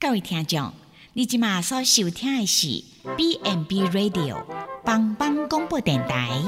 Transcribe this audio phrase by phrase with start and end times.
[0.00, 0.72] 各位听众，
[1.14, 2.84] 你即马所收听的是
[3.16, 4.44] B n B Radio
[4.84, 6.40] 帮帮广播电台。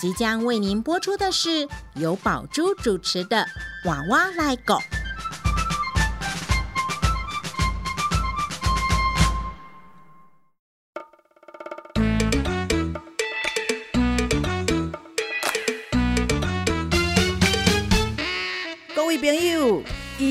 [0.00, 3.46] 即将为您播出的是由宝珠主持的
[3.88, 4.74] 《娃娃来狗》。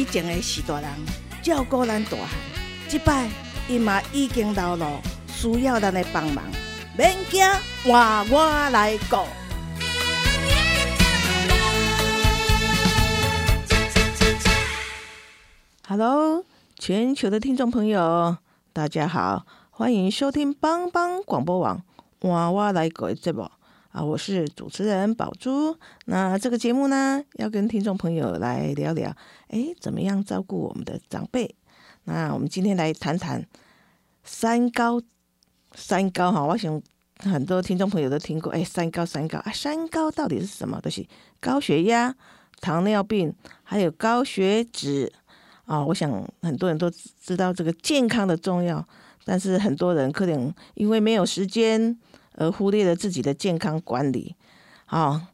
[0.09, 0.89] 前的是大人
[1.43, 2.29] 照顾咱大汉，
[2.87, 3.29] 即摆
[3.67, 6.43] 伊嘛已经老了，需要咱的帮忙。
[6.97, 7.45] 免惊，
[7.83, 9.17] 换我来顾。
[15.87, 16.43] Hello，
[16.79, 18.37] 全球的听众朋友，
[18.73, 21.81] 大家好，欢迎收听帮帮广播网
[22.27, 23.51] 《换我来顾》节目
[23.89, 25.77] 啊，我是主持人宝珠。
[26.05, 29.15] 那这个节目呢，要跟听众朋友来聊聊，
[29.47, 31.55] 哎，怎么样照顾我们的长辈？
[32.05, 33.45] 那我们今天来谈谈
[34.23, 35.01] 三高。
[35.75, 36.81] 三高哈，我想
[37.19, 40.79] 很多听众朋友都听过，哎，三高三高啊，三高到底是什么？
[40.81, 41.05] 都是
[41.39, 42.15] 高血压、
[42.61, 43.31] 糖尿病，
[43.63, 45.11] 还有高血脂
[45.65, 45.85] 啊。
[45.85, 46.09] 我想
[46.41, 48.83] 很多人都知道这个健康的重要，
[49.23, 51.95] 但是很多人可能因为没有时间
[52.37, 54.33] 而忽略了自己的健康管理。
[54.85, 55.27] 啊，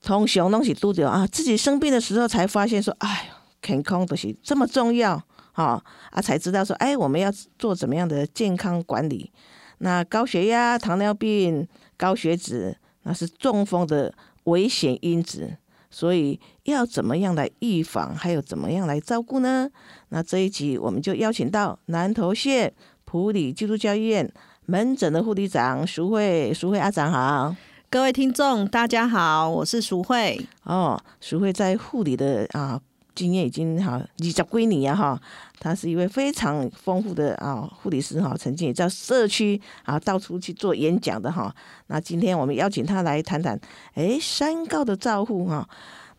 [0.00, 3.30] 从小东西都着啊，自己生病的时候才发现说，哎，
[3.62, 5.80] 健康都是这么重要，哈
[6.10, 9.30] 啊，才知道说，哎，我们要做怎么样的健康管理。
[9.78, 14.12] 那高血压、糖尿病、高血脂，那是中风的
[14.44, 15.56] 危险因子，
[15.90, 19.70] 所以要怎么样来预防，还有怎么样来照顾呢？
[20.08, 22.72] 那这一集我们就邀请到南投县
[23.04, 24.32] 普里基督教医院
[24.66, 27.54] 门诊的护理长淑慧，淑慧阿长好，
[27.90, 30.40] 各位听众大家好，我是淑慧。
[30.62, 32.80] 哦，淑慧在护理的啊
[33.12, 35.20] 经验已经哈二十几年啊哈。
[35.58, 41.52] 她是一位非常丰富的啊护理师哈，曾经也在社区啊到处去做演讲的哈。
[41.88, 43.60] 那今天我们邀请她来谈谈，
[43.94, 45.68] 哎，三高的照护哈。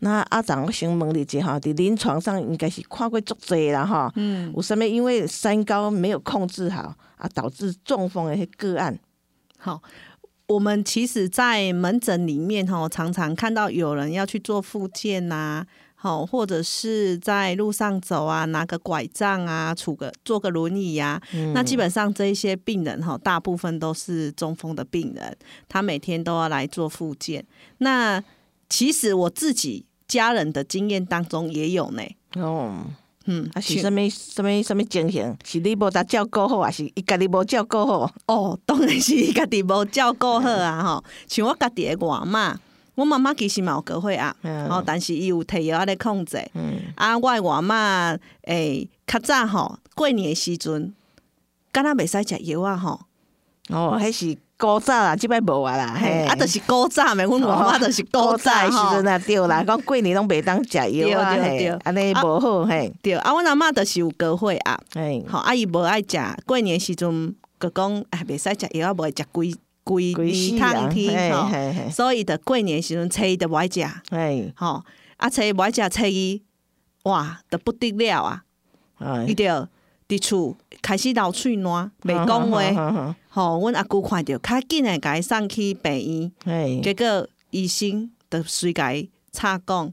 [0.04, 4.12] 那阿长先问你一下哈，在临床上应该是看过足多啦哈。
[4.16, 4.52] 嗯。
[4.54, 8.98] 有啥物因为三高没有控制好啊，导致中风的个案？
[9.56, 9.82] 好，
[10.46, 15.64] 我们其实，在门诊里面哈，常常看到有人要去做复健呐。
[15.94, 21.18] 好，或者是在路上走啊，拿个拐杖啊，杵个坐个轮椅呀，
[21.54, 25.34] 那基本上这一些病人哈，大部分都是中风的病人，
[25.66, 27.42] 他每天都要来做复健。
[27.78, 28.22] 那
[28.68, 32.02] 其实我自己家人的经验当中也有呢。
[32.36, 32.84] 哦，
[33.26, 35.36] 嗯，啊是什么什么什么情形？
[35.44, 38.12] 是你无得照顾好，还是伊家己无照顾好？
[38.26, 40.82] 哦，当然是伊家己无照顾好啊！
[40.82, 42.58] 哈，像我家己的外妈。
[42.96, 44.36] 我妈妈其实嘛有高血压，
[44.70, 46.38] 吼，但是伊有摕药来控制。
[46.54, 50.94] 嗯啊，我外妈诶，较早吼过年诶时阵，
[51.72, 53.00] 敢若袂使食药啊吼。
[53.70, 55.96] 哦，迄是古早啦，即摆无啊啦。
[55.98, 62.92] 嘿，啊，就是古早诶，阮外妈就是古早诶时阵啊，对啦，讲过年拢袂当食药啊，嘿，安尼无好嘿。
[63.02, 69.54] 对，啊，阮阿嬷就是有高血压，嘿，吼，啊伊无爱食过年时阵，佮讲哎袂使食药啊，无爱食规。
[69.86, 71.46] 规年汤天吼，
[71.90, 73.84] 所以的过年时阵，初一就无爱食，
[74.56, 74.82] 吼
[75.18, 76.42] 啊，初一无爱食，初一
[77.02, 78.42] 哇，都不得了啊！
[79.28, 79.44] 伊就
[80.18, 89.92] 伫厝开始流喙烂，袂讲话， 吼，阮阿姑看着，较紧诶，甲伊送去病院，结果医生就随伊插讲。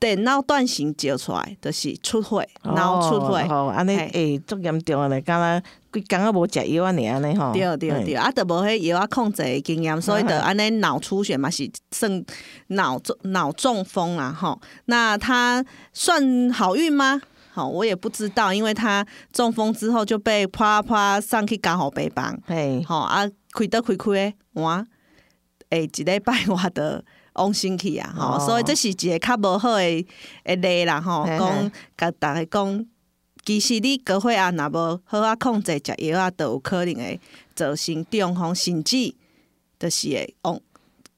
[0.00, 7.54] 电脑断层照出来，就是出血，脑出血，安尼诶，足严重咧，敢若规工啊无食药啊，尼安尼吼。
[7.54, 12.22] 对对对，啊，都无迄药啊控制诶经验， 所以就安尼脑出血嘛是算
[12.66, 14.60] 脑中脑中风啦，吼。
[14.86, 15.64] 那他
[15.94, 17.22] 算好运吗？
[17.54, 24.84] 好，我也不知道，因为他中风之后就被啪啪上去加护病房，嘿，好啊，开得开开诶，哇，
[25.70, 27.04] 诶，一礼拜我的。
[27.36, 30.06] 往生去啊，吼，所以这是一个较无好诶
[30.44, 32.86] 诶例啦，吼，讲甲逐个讲，
[33.44, 37.20] 其实你高血压若无好啊控制食药啊，都有可能会
[37.56, 39.12] 造成中风，甚至
[39.80, 40.60] 就是会往。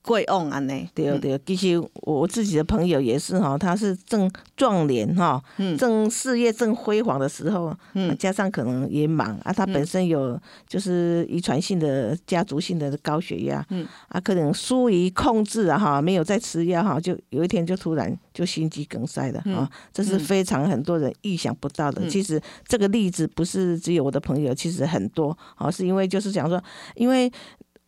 [0.06, 5.42] 贵翁安尼，对对，其实我自己的朋友也是哈，他是正壮年哈，
[5.76, 7.76] 正事业正辉煌的时候，
[8.16, 13.84] 加上可能也忙啊，他本身有就是遗传性的家族性的高血压，嗯。
[14.08, 22.08] 啊，可能疏于控制啊哈，没有在吃药哈，就有一天就突然就心肌梗塞了啊，这是非常很多人意想不到的。
[22.08, 26.62] 其实这个例子不是只有我的朋友，其实很多啊，是因为就是想说，
[26.94, 27.32] 因为。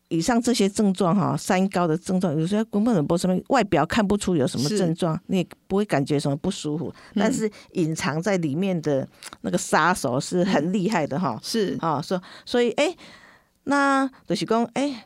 [0.09, 9.07] 以上这些症状哈，三高的症状，有时候根本不什么外表看不出有什么症状，你也不会感觉什么不舒服，但是隐藏在里面的
[9.43, 11.39] 那个杀手是很厉害的哈。
[11.43, 12.97] 是啊，所所以诶，
[13.65, 14.97] 那就是讲诶。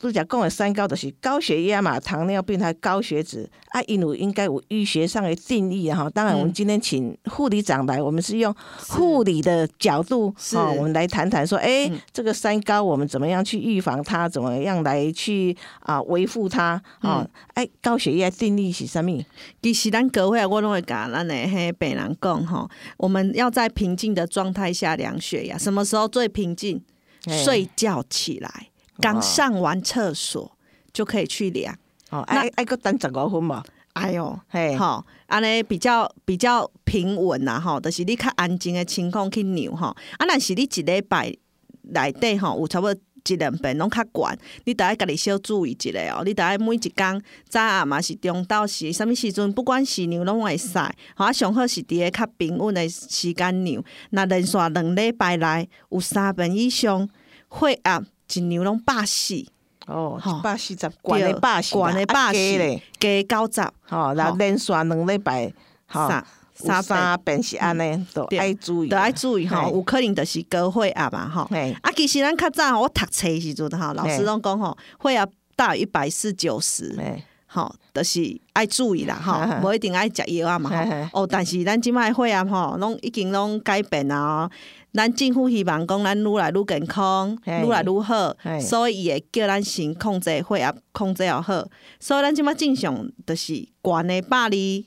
[0.00, 6.08] 拄则讲的三高就是高血压嘛、糖尿病还有高血脂啊，因为应该有医学上的定义哈。
[6.10, 8.54] 当然，我们嗯今天请护理长来，我们是用
[8.88, 17.20] 护理的角度是哦，我们来谈谈说，哎、嗯这个三高我们怎么样去预防它，怎么样来去啊维护它啊？
[17.22, 19.24] 嗯哎、高血压定义是什么？
[19.60, 26.80] 其实咱各位我拢会甲咱的迄病人讲吼，我们要在平静的状态下量血压，什么时候最平静？
[27.26, 28.67] 睡觉起来，
[29.00, 30.50] 刚上完厕所
[30.92, 31.76] 就可以去量。
[32.10, 33.62] 哦，那爱爱个等十五分嘛，
[33.92, 39.88] 哎呦，嘿，吼，安尼比较比较平稳啦，吼，就是你较安静的情况去量吼。
[40.16, 41.34] 啊，若是你一礼拜
[41.82, 46.22] 内底吼，有差不多一两遍拢较悬，你得爱家己小注意一下哦。
[46.24, 50.78] 你得爱每一工早暗嘛是中昼是啥物时阵，不管是量拢会使，
[51.14, 53.84] 吼啊上好是伫个较平稳的时间量。
[54.10, 57.06] 若连续两礼拜内有三遍以上
[57.50, 59.44] 血压一量拢百四，
[59.86, 64.36] 哦吼，百四十，悬的百四啦，悬的百啊四加咧，加九十吼，然后吼。
[64.38, 65.52] 连续两礼拜，
[65.86, 66.26] 吼，三
[66.60, 66.84] 有三遍。
[66.84, 69.72] 三遍是安尼，都对爱注意，都爱注意吼，嘿。
[69.72, 71.46] 有可能就是高血压嘛吼。
[71.50, 75.26] 嘿，啊，其实咱较早吼我读册的时阵吼，老师拢讲吼，血压
[75.56, 81.22] 大于一百四九十，嘿，吼，就是爱注意啦吼，无一定爱食药啊嘛吼。
[81.22, 84.50] 哦，但是咱即摆血压吼，拢已经拢改变啊哦。
[84.92, 91.64] 咱政府希望讲咱愈来愈健康，愈来愈好，所以伊会叫咱先控制血压，控制好好。
[92.00, 94.84] 所以咱即摆正常就是悬的百二，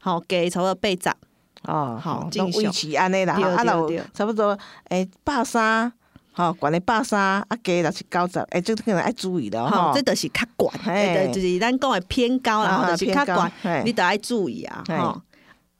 [0.00, 1.08] 吼，加差不多八十。
[1.64, 2.62] 哦，好吼，正常。
[2.62, 4.56] 拢维持安尼啦，吼啊，对有差不多
[4.90, 5.92] 诶百三，
[6.32, 9.94] 吼，管咧百三，啊加就是九十，诶，这个可能爱注意的吼，吼。
[9.94, 10.42] 这，就是较
[10.84, 13.24] 悬，就是咱讲的偏高啦，啊吼，就是较
[13.62, 14.96] 悬，你得爱注意啊，嘿。
[14.96, 15.20] 吼。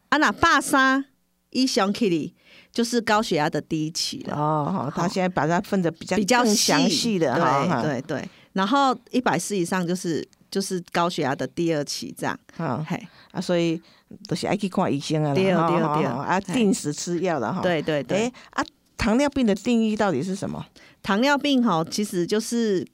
[0.08, 1.04] 啊，若百三
[1.50, 2.34] 以上起哩，
[2.78, 8.28] 就是高血压的第一期了，哦，吼，他现在把它分的比较比较详细的哈，对对对。
[8.52, 12.96] 然后一百四以上就是就是高血压的第二期这样，好嘿，
[13.32, 13.82] 啊，所以
[14.28, 18.32] 都是爱去看医生啊啦，对吼吼对对啊，定时吃药了哈。，对对对诶。
[18.50, 18.64] 啊，
[18.96, 20.64] 糖尿病的定义到底是什么？
[21.02, 22.86] 糖尿病哈，其实就是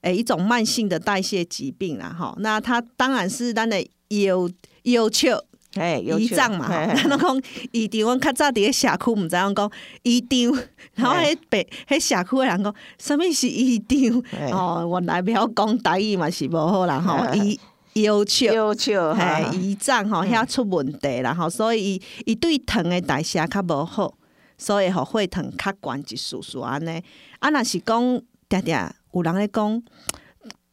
[0.00, 2.34] 诶、一种慢性的代谢疾病啦哈。
[2.38, 4.50] 那它当然是咱的有
[4.84, 5.38] 要求
[5.78, 7.40] 哎，有趣胰脏嘛，咱拢讲
[7.72, 9.70] 胰脏，阮较早伫咧社区，毋知影讲
[10.02, 10.64] 胰脏，
[10.94, 13.78] 然后迄北迄社区的人讲，什物是胰
[14.12, 14.22] 脏？
[14.30, 17.58] 嘿哦，原来袂晓讲台语嘛是无好啦吼，嘿胰
[18.02, 18.52] 要求。
[18.52, 24.14] 有趣嘿，哈，胰脏吼遐出问题啦吼，所以伊伊对糖诶代谢较无好，
[24.56, 27.02] 所以吼血糖较悬一丝丝安尼。
[27.38, 28.76] 啊，若是讲定定
[29.12, 29.82] 有人咧讲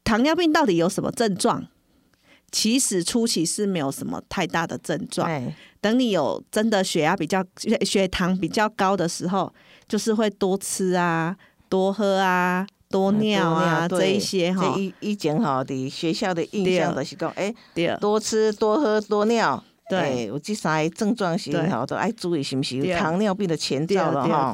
[0.04, 1.66] 糖尿病到底有什么症状？
[2.56, 9.54] 其实初期是没有什么太大的症状，哎，等你有真的血压比较血血糖比较高的时候，
[9.90, 11.36] 就是会多吃啊、
[11.68, 14.72] 多喝啊、多尿啊多这一些哈。
[14.74, 14.80] 这。
[14.80, 17.04] 以以前吼伫学校的印象对。
[17.04, 17.94] 就是讲，诶，对。
[18.00, 19.62] 多吃、多喝、多尿。
[19.90, 20.00] 对。
[20.00, 21.69] 诶有这三个症状是对。
[21.69, 22.78] 吼，都爱注意是不是？
[22.78, 24.54] 有糖尿病的前兆了哈。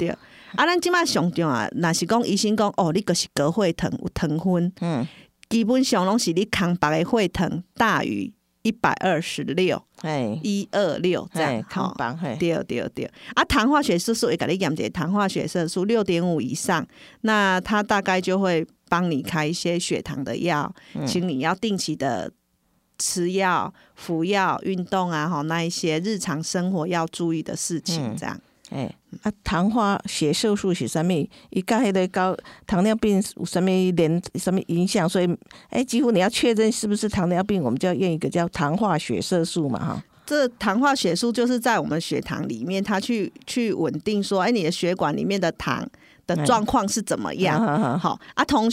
[0.56, 5.06] 啊，咱即摆上重啊，若是讲医生讲哦，你就是高血糖有糖分，嗯，
[5.52, 8.32] 基本上拢是你空白的血糖大于
[8.62, 11.68] 一百二十六，哎，一二六这哎样，吼。
[11.68, 13.04] 康榜，嘿，对对对，
[13.34, 16.86] 啊，糖化血色素也给你验者，糖化血色素六点五以上，
[17.20, 21.06] 那它大概就会帮你开一些血糖的药，嗯。
[21.06, 22.32] 请你要定期的
[22.96, 28.16] 吃药、服药、运动啊，哈，那一些日常生活要注意的事情，嗯。
[28.16, 28.40] 这样。
[28.72, 31.28] 哎，啊，糖化血色素是啥物？
[31.50, 32.36] 伊甲迄个高
[32.66, 35.08] 糖尿病有啥物连什么影响？
[35.08, 35.28] 所以，
[35.68, 40.02] 哎，几乎你要确认是不是糖尿病，我们就要用一个叫糖化血色素嘛，哈。
[40.24, 45.86] 这糖化血素就是在我们血糖里面，它去去稳定说，哎，你的血管里面的糖
[46.26, 47.60] 的状况是怎么样？
[47.98, 48.70] 好啊，通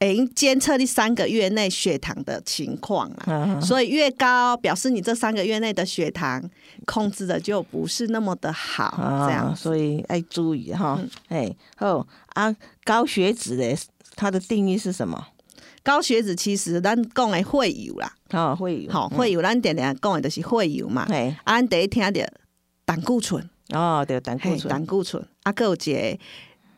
[0.00, 3.60] 常诶监测你三个月内血糖的情况啊。
[3.60, 6.42] 所以越高，表示你这三个月内的血糖
[6.86, 9.54] 控制的就不是那么的好，这样。
[9.54, 11.10] 所以要注意哈嗯。
[11.28, 12.54] 哎，好啊，
[12.84, 13.76] 高血脂的
[14.16, 15.26] 它的定义是什么？
[15.82, 21.06] 高血脂其实咱讲的会有啦，哦，会有，好、会有咱定定讲的就是会有嘛。
[21.08, 22.30] 哎，啊，咱第一听着
[22.84, 26.18] 胆固醇，哦，对，胆固，醇，胆固醇，啊，还有一个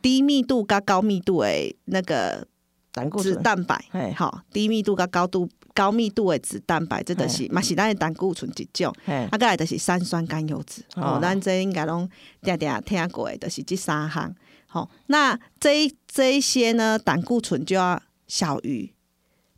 [0.01, 2.52] 低密度跟高密度的那个脂
[2.93, 3.83] 胆固醇，蛋白。
[3.91, 8.95] 嘿，好，低密度跟高度高密度的脂蛋白，这就是嘛是咱的胆固醇一种。
[9.07, 11.17] 哎，啊，再来就是三酸甘油脂，哦。
[11.17, 12.09] 哦，咱这应该拢
[12.43, 14.35] 定定听过的，就是这三项。
[14.67, 18.91] 好、那这这一些呢，胆固醇就要小于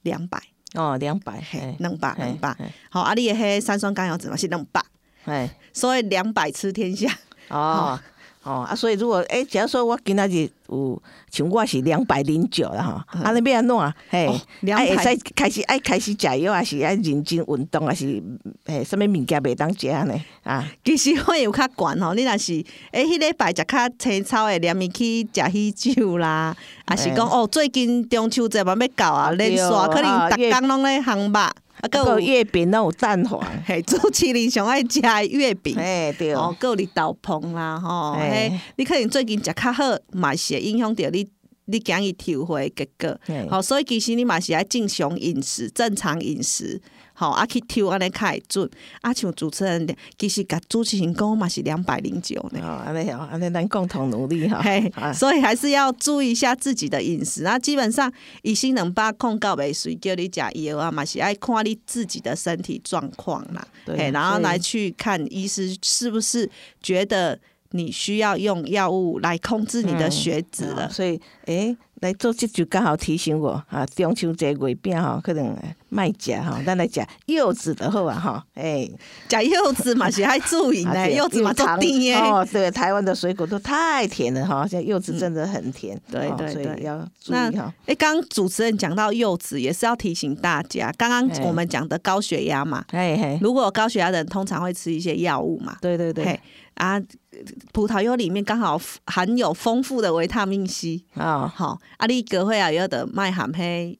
[0.02, 0.40] 两百，
[0.74, 2.56] 哦，两百，嘿嘿，两百两百。
[2.90, 4.84] 好，啊，你的迄三酸甘油脂嘛是两百，
[5.24, 7.12] 哎，所以两百吃天下。
[7.48, 8.00] 哦。
[8.44, 13.94] 哦啊，所以如果诶、假如说我今仔日有像我是两百零九了哈，嗯啊，你要安怎啊？
[14.10, 14.40] 嘿，哦
[14.72, 18.22] 啊会使开始爱开始食药，还是爱认真运动，还是
[18.66, 20.14] 诶，什物物件袂当食呢？
[20.42, 31.50] 啊，其实我有较悬吼，你若是诶，迄礼拜食较青草诶，连伊去食喜酒啦，啊是讲哦，最近中秋节嘛要到啊，连续对可能啊逐工拢咧烘肉，
[31.84, 35.76] 啊，还还有有月饼那有蛋黄， 嘿，朱启林上爱食的月饼。
[35.76, 41.26] 哎对，哦，还有你豆碰啦，吼，嘿嘿，你可能最近食较好，嘛是会影响着你
[41.66, 43.18] 你讲伊抽回的结果。
[43.26, 46.80] 嘿好、所以其实你嘛是爱正常饮食、正常饮食，
[47.14, 48.70] 好、啊去抽安尼较会准。
[49.00, 52.60] 啊，像主持人其实甲主持人讲嘛是两百零九呢。
[52.62, 54.60] 哦，安尼哦，安尼咱共同努力哈。
[54.60, 57.42] 嘿啊，所以还是要注意一下自己的饮食。
[57.42, 63.66] 那基本上，医生能把控告袂随叫你食药啊，嘛是爱看你自己的身体状况啦。
[63.86, 66.50] 对嘿，然后来去看医师是不是
[66.82, 67.38] 觉得
[67.70, 70.86] 你需要用药物来控制你的血脂了。
[70.86, 75.56] 哦所以诶、来做这就刚好提醒我啊，中秋节月饼吼，可能
[75.88, 78.92] 卖食吼，咱来食柚子的好啊吼，诶、
[79.30, 82.20] 食柚子嘛是爱注意呢，啊柚子嘛做糖甜的。
[82.20, 87.72] 哦，对，台湾的水果都太甜了哈，现在柚子真的很甜，哦对对对所以要注那意哈。
[87.86, 95.78] 哎，刚刚主持人讲到柚子，也是要提醒大家，刚刚哎我们讲的高血压嘛，嘿嘿，如果有高血压的人，通常会吃一些药物嘛。
[95.80, 96.38] 对对对，
[96.74, 97.00] 啊，
[97.72, 103.98] 葡萄柚里面刚好含有丰富的维他命 C，啊，好，啊，你隔会啊有的麦含黑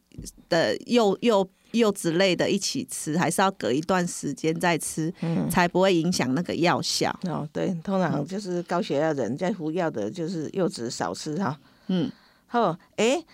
[0.49, 5.50] 的柚柚柚子类的一起吃，还是要隔一段时间再吃，嗯。
[5.50, 7.11] 才不会影响那个药效。
[7.25, 11.59] 哦，对，通常就是高血压人在服药的，就是柚子少吃哈。
[11.88, 12.11] 嗯，
[12.47, 13.25] 好，诶，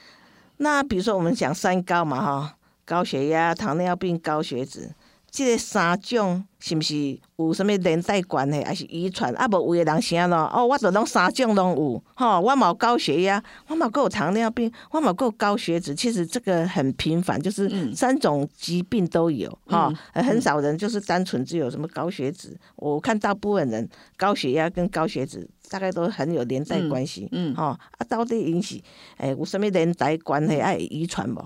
[0.57, 4.91] 那比如说我们讲三高嘛哈，高血压、糖尿病、高血脂，
[5.31, 9.33] 这个三种是毋是有什么连带关系，还是遗传？
[9.35, 10.51] 啊，无有的人啥咯？
[10.53, 15.95] 哦，我著拢三种拢有，吼，我嘛有高血压，我嘛有糖尿病，我嘛有高血脂。
[15.95, 22.59] 其实这个很频繁，就是嗯三种疾病都有，哈、很少人就是单纯只有什么高血脂。
[22.77, 28.81] 我看大部分人高血压跟高血脂大概都很有连带关系，嗯嗯吼、啊，到底因是
[29.19, 30.59] 诶有什么连带关系？
[30.59, 31.43] 爱遗传无？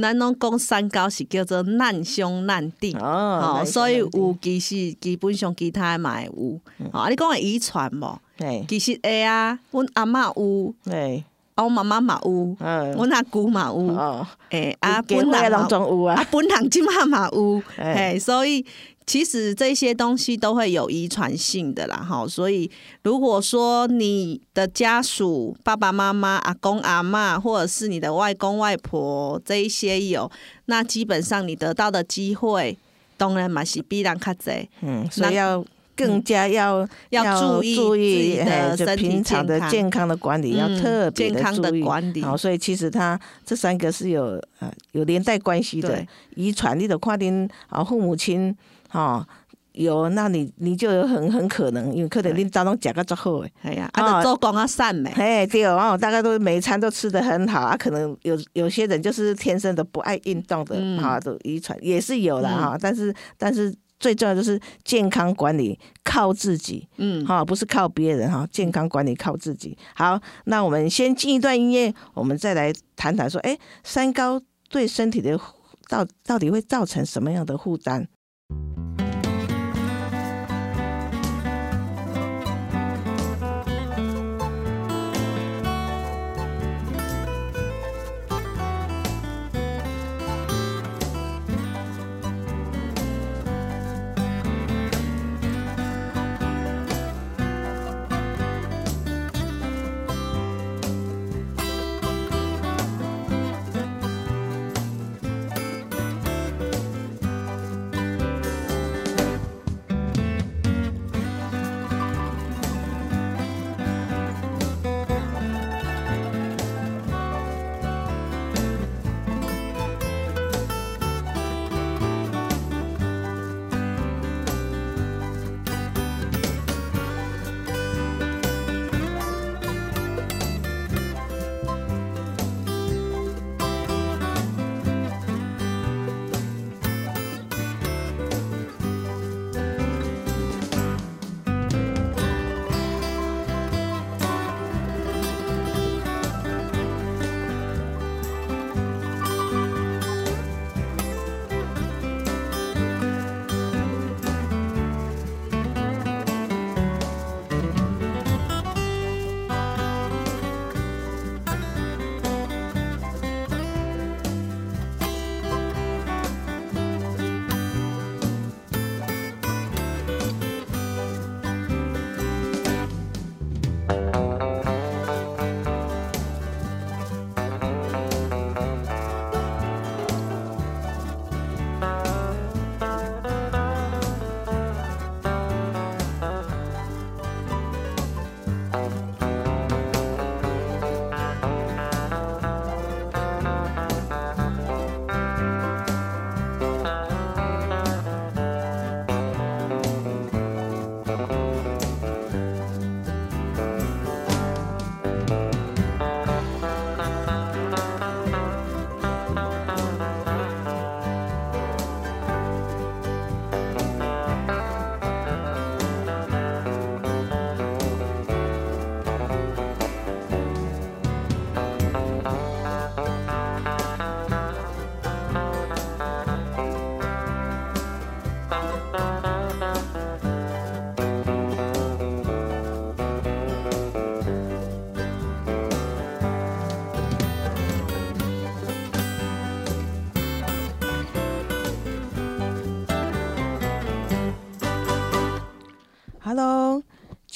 [0.00, 2.94] 咱拢讲三高是叫做难兄难弟。
[2.96, 6.60] 哦哦，所以有有，其实基本上其他的嘛会有，
[6.92, 8.20] 哦，啊，你讲的遗传无？
[8.38, 11.24] 哎其实会啊，阮阿嬷有，哎，
[11.54, 18.64] 啊，阮妈妈嘛有，嗯，阮阿姑嘛有，哦，诶，啊，家本人嘛伙拢总有啊啊，，本人即嘛嘛有，哎嘿，所以
[19.04, 22.26] 其实这些东西都会有遗传性的啦，哈。
[22.26, 22.70] 所以
[23.02, 30.30] 如果说你的家属爸爸妈妈、阿公阿妈，或者是你的外公外婆这一些有，
[30.66, 32.76] 那基本上你得到的机会，
[33.16, 34.66] 当然嘛是必然卡侪。
[34.80, 48.56] 嗯，所以要更加要要注意注意的身体平常的健康的管理要嗯特别健康的注意管理好，所以其实它这三个是有呃有连带关系的对，遗传你的看恁啊父母亲
[48.92, 49.26] 哈。
[49.74, 57.74] 有，那你你就有很很可能，因为可能你早拢食个足好诶，哎呀，哦啊，就做工啊散没，嘿，对哦，大概都每一餐都吃得很好啊。
[57.74, 68.46] 可能有有些人就是天生的不爱运动的，嗯哈、都遗传也是有的嗯哈、但是但是最重要就是健康管理靠自己，嗯，哈、不是靠别人哈。
[68.52, 69.74] 健康管理靠自己。
[69.94, 75.40] 好，那我们先进一段音乐，我们再来谈谈说，哎，三高对身体的
[75.88, 78.06] 到到底会造成什么样的负担？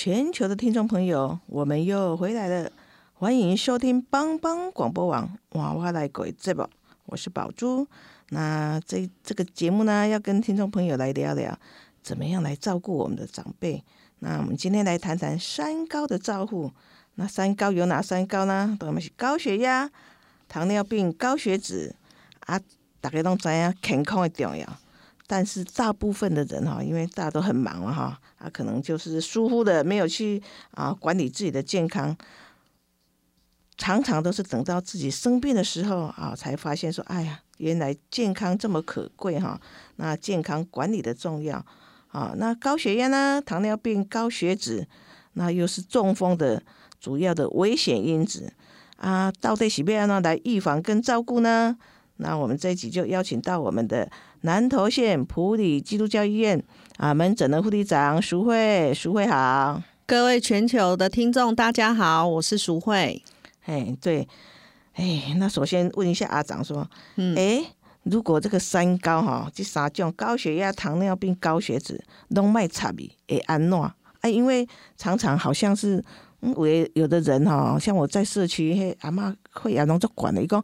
[0.07, 2.71] 全球的听众朋友，我们又回来了，
[3.15, 6.71] 欢迎收听帮帮广播网娃娃来鬼这宝，
[7.07, 7.85] 我是宝珠。
[8.29, 11.59] 那这这个节目呢，要跟听众朋友来聊聊，
[12.05, 13.83] 怎么样来照顾我们的长辈。
[14.21, 16.71] 那我们今天来谈谈三高的照顾。
[17.17, 18.79] 那三高有哪三高呢？
[18.83, 19.91] 我们是高血压、
[20.47, 21.93] 糖尿病、高血脂
[22.47, 22.57] 啊，
[23.01, 24.65] 大家都知影健康的重要。
[25.27, 32.17] 但是大部分的人哈，因为大家都很忙了哈，啊，可能就是疏忽的，没有去啊管理自己的健康，
[33.77, 39.61] 常常都是等到自己生病的时候啊，才发现说，哎呀，原来健康这么可贵哈。
[39.97, 41.65] 那健康管理的重要
[42.09, 44.87] 啊，那高血压呢，糖尿病、高血脂，
[45.33, 46.63] 那又是中风的
[47.01, 48.53] 主要的危险因子
[48.97, 51.77] 啊，到底是不要呢来预防跟照顾呢？
[52.19, 54.09] 那我们这一集就邀请到我们的。
[54.43, 56.63] 南投县普里基督教医院
[56.99, 63.21] 啊，门诊的护理长淑慧，淑慧好，各位全球的听众大家好，我是淑慧。
[63.65, 64.29] 哎，对，
[64.93, 67.65] 哎，那首先问一下阿长说，嗯，哎，
[68.05, 73.93] 如果这个三高哈，这三种高血压、糖尿病、高血脂，拢卖差别，会安怎？
[74.21, 76.01] 哎，因为常常好像是，
[76.43, 80.63] 嗯，有有的人哈，像我在社区，嘿，阿妈会亚拢做管的，伊讲。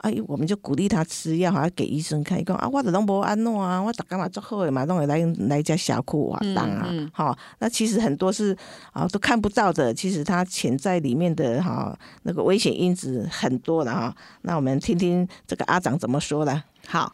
[0.00, 2.40] 哎，我们就鼓励他吃药，还要给医生看。
[2.40, 6.88] 伊讲啊，我拢无安怎啊，我逐干嘛做好的嘛，拢会来来家小库活动啊。
[7.12, 8.56] 好，那其实很多是
[8.92, 14.14] 啊都看不到的，其实它潜在里面的哈那个危险因子很多的哈。
[14.40, 16.62] 那我们听听这个阿长怎么说的。
[16.86, 17.12] 好，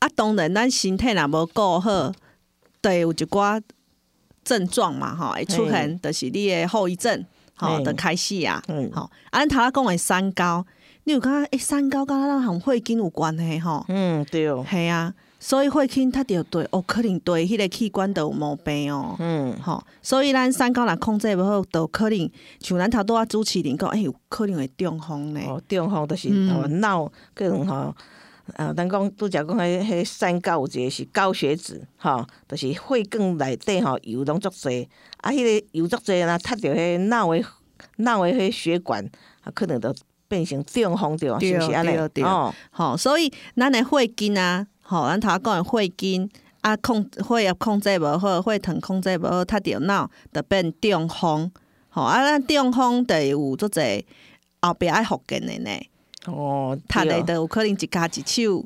[0.00, 2.12] 啊，当然咱身体若无顾好，
[2.80, 3.62] 对有一寡
[4.42, 8.60] 症状嘛，哈，会出现就是你的后遗症，好，的开始啊。
[8.66, 10.66] 嗯，好，啊，咱头仔讲的三高。
[11.06, 13.84] 你有感觉诶，三高跟咱含血筋有关系吼？
[13.88, 19.14] 嗯，对哦，系啊，所以血筋它着对，哦，可能对迄个器官都有毛病哦。
[19.18, 25.40] 嗯，吼，所以咱三高若控制不好，都可能像咱头拄啊主持人讲，哎，有可能会中风呢。
[25.46, 27.94] 哦，中风就是哦脑各种吼，
[28.54, 32.78] 呃，咱讲拄则讲迄迄三高有一个是高血脂，吼，就是血
[33.10, 34.88] 管内底吼油拢足侪，
[35.18, 37.44] 啊，迄个油足侪若踢着迄脑诶
[37.98, 39.04] 脑诶迄血管，
[39.42, 39.94] 啊，可能都。
[40.28, 42.22] 变成中风对，是不是安尼？
[42.22, 46.28] 哦，好，所以咱的血筋啊，吼，咱头讲的血筋
[46.62, 51.50] 啊，控血压控制无好，血糖控制无好，踢着脑就变中风，
[51.90, 53.82] 吼，啊，咱中风得有做者
[54.62, 55.70] 后壁爱复健的呢，
[56.26, 58.64] 哦，他的都有可能一家一手。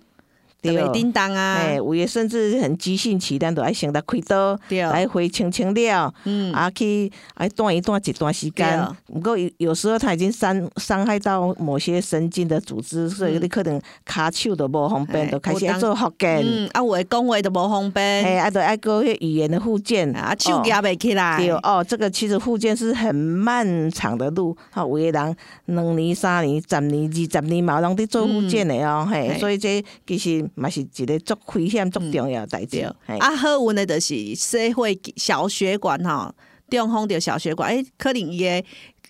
[0.73, 1.57] 对，叮当啊！
[1.57, 8.87] 哎，有诶，甚至很急性期，咱都爱先来开刀，来回清清了，嗯，啊去啊断一断一段时间。
[9.13, 16.45] 不过有有时候他已经伤伤害到某些神经的组织，所以你可能骹手都无方便，都开始做复健。
[16.45, 18.05] 嗯，啊，话讲话都无方便。
[18.05, 21.39] 哎，啊，都爱个迄语言的复健，啊，手举袂起来。
[21.39, 24.57] 对哦，这个其实复健是很漫长的路。
[24.71, 30.49] 哈，有诶人两年、三年、十年、二十年嘛，拢伫做复健的哦，嘿，所以这其实。
[30.59, 32.81] 嘛是一个足危险、足重要代志。
[33.07, 36.35] 啊，好运的就是社会小血管吼，
[36.69, 38.65] 中风着小血管，诶，可能伊诶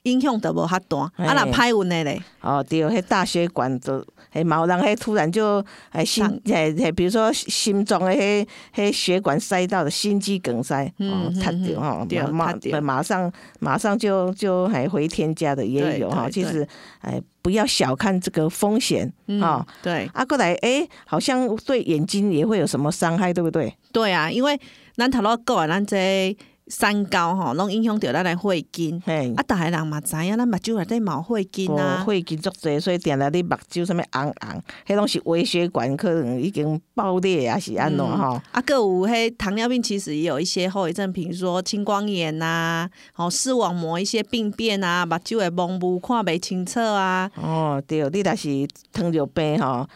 [0.04, 0.98] 影响都无遐大。
[1.16, 16.29] 啊，若歹运的咧，哦，对，迄大血管都，迄毛人迄突然就诶心，诶诶，比如说心脏的，迄迄血管塞到的心肌梗塞，哦，塌掉吼，马马上马上就就还回天家的也有哈。
[16.31, 16.67] 其实，
[17.03, 17.23] 诶。
[17.41, 19.11] 不要小看这个风险
[19.41, 19.67] 啊！
[19.81, 23.73] 对，啊，过来，哎，好像对眼睛也会有什么伤害，对不对？
[23.91, 24.61] 对啊，因为
[24.97, 26.37] 咱头路讲，咱这。
[26.68, 29.02] 三高吼，拢影响着咱的血筋。
[29.37, 38.40] 啊，逐个人嘛知影，咱目睭内底嘛有血筋啊，血筋足侪，所以定定你目睭什物红红，迄拢是微血管可能已经爆裂啊，是安怎吼？
[38.52, 47.31] 啊，个有迄糖尿病，其实也有一些后遗症，比如说青光眼呐，吼视网膜一些病变啊，目睭会蒙雾，看袂清楚啊。
[47.37, 49.87] 哦，对，你若是糖尿病吼，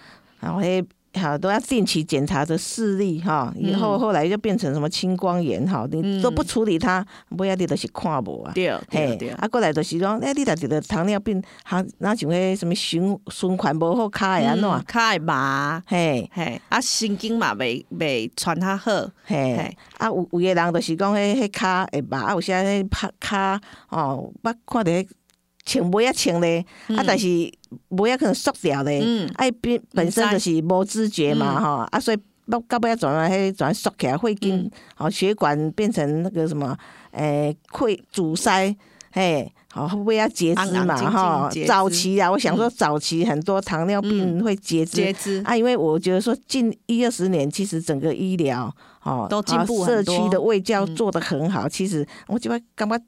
[0.41, 0.85] 然后迄。
[1.21, 7.05] 好，都要定期检查的视力哈，以后后来就变成什么青光眼哈，你都不处理它，
[7.37, 8.53] 不要你都是看无啊。
[8.55, 9.29] 对对对。
[9.31, 14.85] 啊，过来就是讲，哎，你若得了糖尿病，哈，那像迄什么循循环无好，卡会安怎？
[14.85, 18.91] 卡会麻，嘿嘿，啊，神经嘛未未传较好，
[19.25, 25.07] 嘿，啊，有有个人就是讲，迄迄卡会麻，啊，有些迄拍卡哦，捌看着。
[25.65, 27.27] 穿袜仔穿咧，啊，但是
[27.91, 29.01] 袜仔可能缩掉咧，
[29.35, 32.17] 啊，本本身就是无知觉嘛，吼，啊，所以
[32.51, 36.77] 到到尾转啊，迄转缩起来，会跟好血管变成那个什么，
[37.13, 38.75] 诶，溃阻塞，
[39.13, 45.43] 嘿，好会要截肢嘛，哈，早期啊，我想说早期很多糖尿病会截肢，截肢。
[45.45, 50.95] 啊，因为我觉得说近一二十年，其实整个医疗哦，都进步啊社区的卫教嗯。
[50.97, 51.69] 做得很好。
[51.69, 53.01] 其实我就感觉，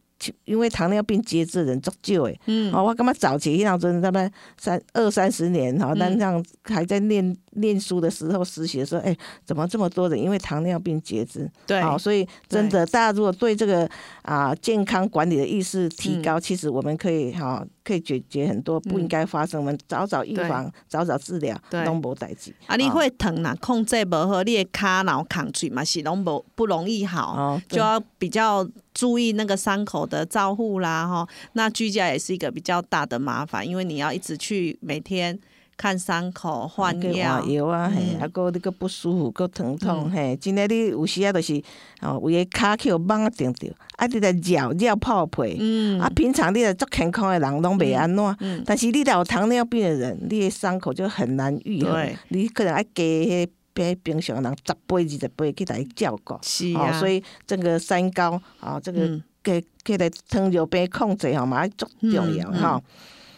[0.45, 2.41] 因为糖尿病截肢人足少诶。
[2.47, 2.73] 嗯。
[2.73, 5.99] 哦，我感觉早期那阵他们三二三十年哈，嗯。
[5.99, 11.51] 但这样还在念念书的时候实习的时候，哎，怎么这么多人因为糖尿病截肢？
[11.67, 13.89] 对，好、所以真的，大家如果对这个
[14.23, 16.23] 啊、健康管理的意识提嗯。
[16.23, 21.85] 高，其实我们可以哈、可以解决很多不应该发生，我们早早预防、早早治疗，对。
[21.85, 22.53] 拢无代志。
[22.67, 22.93] 啊，你哦。
[22.93, 31.29] 会疼啦，控制不好，你的骹然后抗嘴嘛是拢不不容易好，哦，就要比较注意那个伤口的照护啦，哈。
[31.53, 35.39] 那居家也是一个比较大的麻烦，因为你要一直去每天
[35.77, 37.53] 看伤口、换去药换。
[37.53, 41.61] 药啊，嘿，嗯啊，个你个不舒服，个疼痛，嗯嘿，真诶，你有时啊，就是
[42.01, 45.57] 哦，有诶骹去有网定着，啊，你来绕绕泡皮。
[45.59, 56.35] 嗯啊，平常你的足健康诶人拢袂安怎，嗯但是你若有糖尿病诶人，你诶伤口就很难愈合对，你可能爱加迄比平常人十倍、二十倍去来照顾。
[56.35, 62.83] 哦，是啊，所以这个三高啊，这个嗯给给来糖尿病控制吼嘛，足重要嗯吼。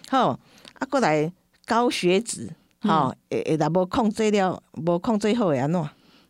[0.08, 0.28] 好，
[0.78, 1.32] 啊，过来
[1.66, 2.48] 高血脂，
[2.80, 5.88] 吼，会会若无控制了，无控制好会安怎？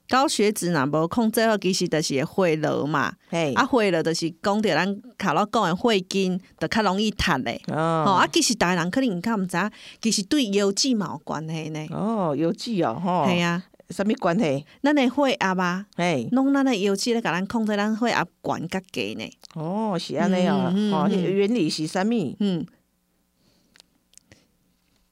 [0.09, 3.13] 高血脂若无控制好，其实就是会血落嘛。
[3.29, 7.61] 嘿，啊，血落就是讲着咱头路讲的血筋，就较容易塌咧。
[7.69, 9.71] 吼、哦，啊，其实大人可能较毋知影，
[10.01, 11.87] 其实对腰肌嘛有关系呢。
[11.91, 14.65] 哦，有记哦，吼，系啊，什物关系？
[14.83, 19.29] 咱的血压啊，嘿，弄咱的腰肌咧，甲咱控制咱血压悬较低呢。
[19.55, 22.37] 哦，是安尼哦，嗯嗯哦，嗯原理是啥物？
[22.39, 22.65] 嗯，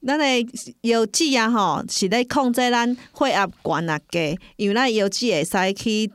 [0.05, 0.25] 咱的
[0.81, 2.87] 腰肌啊，吼，是咧控制咱
[3.17, 6.11] 血压悬啊低，因为咱的腰肌会使去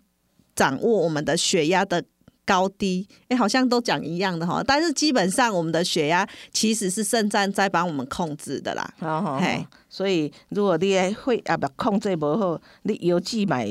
[0.55, 2.03] 掌握我们的血压的
[2.45, 3.07] 高低。
[3.29, 8.89] 哎、好像都讲一样的吼，但是基本上我们的血压其实是肾脏在帮我们控制的啦。
[8.99, 9.55] 好好嘿。
[9.55, 13.67] 好，所以如果你的血压力控制无好，你腰肌买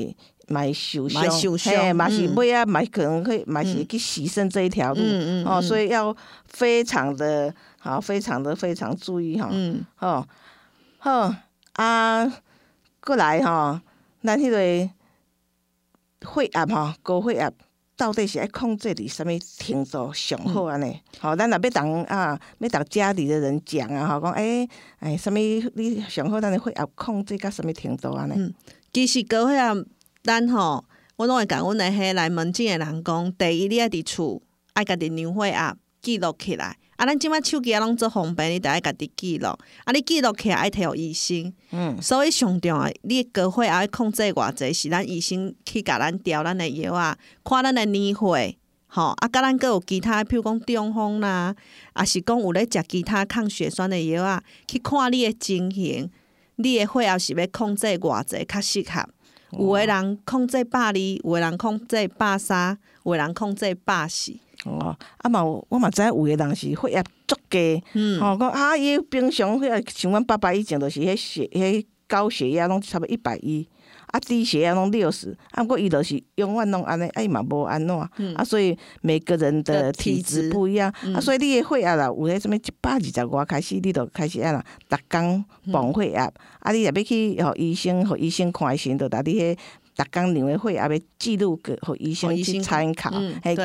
[0.48, 1.74] 买受伤，嘛会受伤。
[1.74, 6.14] 嘿，嘛是嗯尾啊，嘛可能会嘛是去牺牲这一条路，嗯嗯哦，所以以要
[6.46, 10.26] 非常的好，非常的非常注意哈，嗯，哦，
[10.98, 11.34] 好
[11.72, 12.30] 啊，
[13.00, 13.80] 过来吼，
[14.22, 14.58] 咱迄个
[16.30, 17.50] 血压吼，高血压。
[17.96, 20.98] 到底是爱控制伫什物程度上好安尼？
[21.20, 24.66] 吼、咱若要当啊，要当家里的人讲啊，吼，讲诶
[25.00, 25.36] 诶，什物
[25.74, 28.34] 你上好，咱的血压控制到什物程度安尼？
[28.36, 28.54] 嗯
[28.92, 29.74] 其实高血压，
[30.22, 30.82] 咱吼，
[31.16, 36.76] 我拢会甲阮的迄来门诊的人讲，第一你爱伫厝爱家己量血压记录起来。
[37.00, 39.46] 啊，咱即摆手机啊拢做方便，你得爱家己记录。
[39.46, 41.50] 啊，你记录起来爱摕互医生。
[41.70, 48.58] 嗯，所以上重要，你的高血压要控制偌济，是咱医生去甲咱调咱的药啊，看咱的年岁，
[48.88, 51.56] 吼啊，甲咱佫有其他，譬如讲中风啦，
[51.94, 56.10] 啊是讲有咧食其他抗血栓的药啊，去看你的情形，
[56.56, 59.08] 你的血压是要控制偌济较适合。
[59.58, 64.36] 有的人控制百二，有的人控制百三，有的人控制百四。
[64.64, 73.66] 哦，啊嘛有，我嘛知影有诶人是血压足低，嗯，吼、讲啊，伊平常血压像阮爸爸以前就是迄血迄高血压拢差不多一百一，
[74.08, 77.96] 啊低血压拢六十，啊毋过伊就是永远拢安尼，啊伊嘛无安怎，
[78.34, 89.56] 啊所以每个人的的体体质质不一样，嗯啊所以你的血压啦，有迄什物一百二十外开始，你就开始安啦，逐工磅血压，啊你若要去互医生，互医生看的时阵，就拿你迄。
[90.04, 93.12] 逐工领委会也要记录给和医生去参考。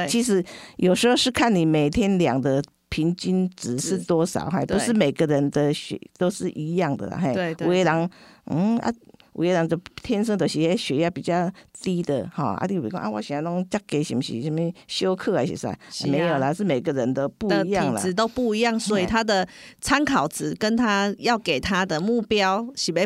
[0.08, 0.44] 其实
[0.78, 8.10] 有时候是看你每天量的平均值是多少，还不是每个人的血都是一样的啦，嘿，对对有的人，
[8.46, 8.94] 嗯啊，
[9.34, 15.78] 有的人就天生就是迄血压比较低的，哈，啊，你比如讲啊，我现在拢遮低，是不是什么休克还是啥？
[15.90, 16.12] 是啊。
[16.12, 18.00] 没有啦，是每个人的不一样啦。
[18.00, 19.46] 体质都不一样，所以他的
[19.82, 23.06] 参考值跟他要给他的目标是要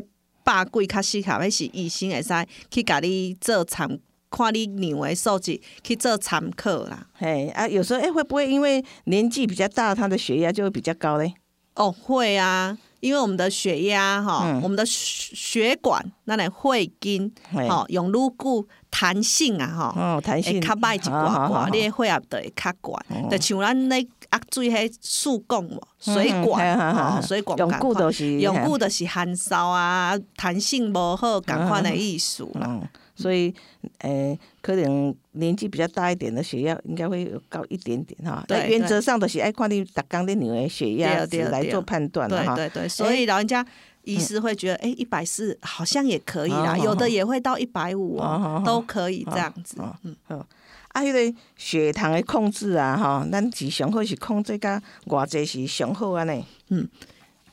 [0.50, 2.34] 百几较适合，还是医生会使
[2.72, 3.88] 去甲你做参，
[4.32, 7.06] 看你量的数据去做参考啦。
[7.14, 11.36] 嘿啊，有时候哎、会不会因为年纪比较大，他的血压就会比较高嘞？
[11.76, 14.62] 哦，会啊，因为我们的血压哈，嗯。
[14.62, 17.68] 我们的血血管那类血筋嘿。
[17.68, 19.94] 哈，用愈久弹性啊哈。
[19.96, 20.60] 哦，弹性。
[20.60, 23.28] 较歹一寡寡，你的血压就会较悬，哦。
[23.30, 28.68] 就像咱咧压水迄输管无水嗯管，吼水管用共款久就是用嘿。
[28.68, 32.80] 久就是汗烧啊，弹性无好，共款的意思啦。
[33.20, 33.54] 嗯，所以，
[34.00, 38.44] 呃，可能年纪比较大一点的血压应该会有高一点点哈。
[38.48, 42.28] 对但原则上都是爱看你逐工你量的血压来做判断。
[42.30, 43.66] 对对对，所以老人家
[44.04, 48.20] 医师会觉得，哎，一百四好像也可以啦，哦有的也会到一百五
[48.66, 49.80] 都可以这样子。
[49.80, 49.96] 哦。
[50.04, 56.44] 嗯，啊，迄个血糖的控制啊，哈，咱是上好是控制甲偌济是上好安尼。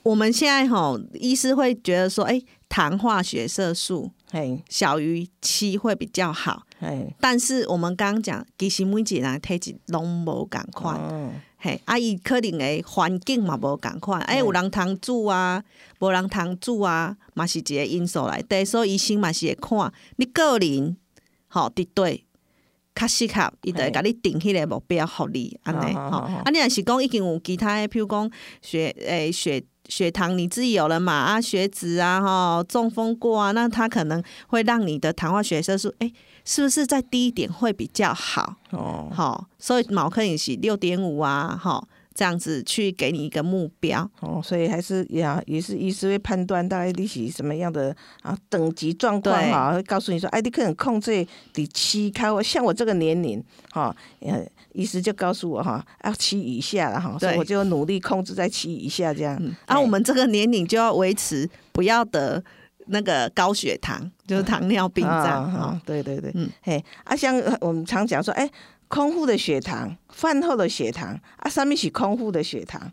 [0.03, 6.67] 我们现在吼，医师会觉得说，哎，糖化血色素嘿，小于七会比较好。
[6.79, 15.63] 嘿，但是我们刚刚讲，其实每一个人体质拢无共款，嗯，嘿，啊，伊可能诶环境嘛无共款，哎，有人通煮啊，
[16.01, 20.97] 无人通煮啊，嘛是一个因素来底，所以医生嘛是会看你个人，
[21.49, 22.26] 吼，伫对。
[22.97, 26.19] 较适合，伊就会甲你定迄个目标，互你安尼吼。
[26.19, 28.29] 啊，你若是讲已经有其他的，譬如讲
[28.63, 36.13] 血诶、血血糖你自己有了嘛啊，血脂啊吼，中风过啊，那它可能会让你的糖化血色素诶、
[36.45, 38.57] 是不是再低一点会比较好？
[38.71, 44.11] 哦，好，所以毛克也是六点五啊，哈，这样子去给你一个目标。
[44.21, 59.37] 哦，所以还是呀，也是医师会判断大概你是什么样的啊等级状况哈，会告诉你说，哎，你可能控制第七开，像我这个年龄哈，呃，医师就告诉我哈，要七以下了哈，所以我就努力控制在七以下这样。
[59.39, 62.43] 嗯，啊，哎我们这个年龄就要维持不要得
[62.87, 65.59] 那个高血糖，就是糖尿病这样啊哈。
[65.59, 68.49] 啊对对对，嗯嘿啊，像我们常讲说，哎，
[68.89, 72.93] 空腹的血糖、饭后的血糖啊，上面是空腹的血糖，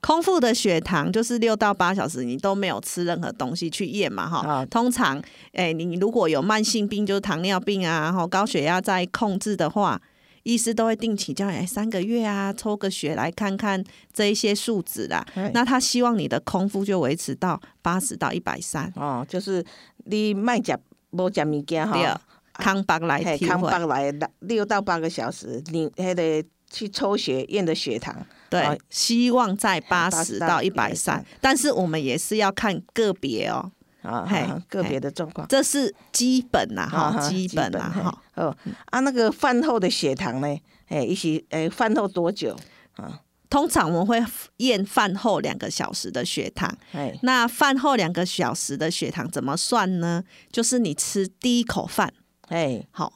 [0.00, 4.38] 空腹的血糖就是六到八小时，你都没有吃任何东西去验嘛，哈。
[4.40, 4.66] 啊。
[4.66, 5.22] 通常，
[5.52, 10.00] 哎、你如果有慢性病，就是糖尿病啊，然后，高血压在控制的话，
[10.42, 15.24] 医师都会定期叫你，哎，三个月啊，抽个血来看看这一些数值啦。
[15.34, 19.64] 哎那他希望你的空腹就维持到八十到一百三，哦，就是
[20.06, 20.76] 你卖假
[21.10, 22.06] 无食物件对。
[22.06, 22.20] 哈，，
[22.60, 28.14] 康巴来嘿，康巴来六六到八个小时，你还得去抽血验的血糖，
[28.48, 33.70] 对哦，希望在八十到一百三但是我们也是要看个别哦，
[34.02, 35.46] 啊，嘿啊个别的状况。
[35.48, 38.22] 这是基本呐，啊哈，基本呐，哈。
[38.34, 40.46] 哦啊，那个饭后的血糖呢？
[40.88, 42.56] 哎，一起哎，饭后多久？
[42.96, 43.20] 啊
[43.50, 44.24] 通常我们会
[44.58, 46.72] 验饭后两个小时的血糖。
[46.92, 50.22] 哎，那饭后两个小时的血糖怎么算呢？
[50.52, 52.14] 就是你吃第一口饭，
[52.50, 53.12] 哎，好，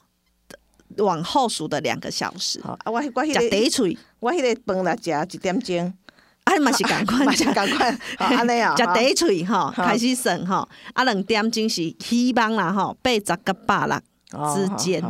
[0.97, 2.71] 往后数的两个小时，好。
[2.83, 5.93] 啊，我我迄个一喙，我迄个饭来食一点钟，
[6.45, 13.99] 啊，嘛是赶快 嘛是赶快，好 安尼啊，食第一喙吼，开始算吼，啊，两点钟是希望啦吼，八十个百六
[14.31, 15.01] 哦之间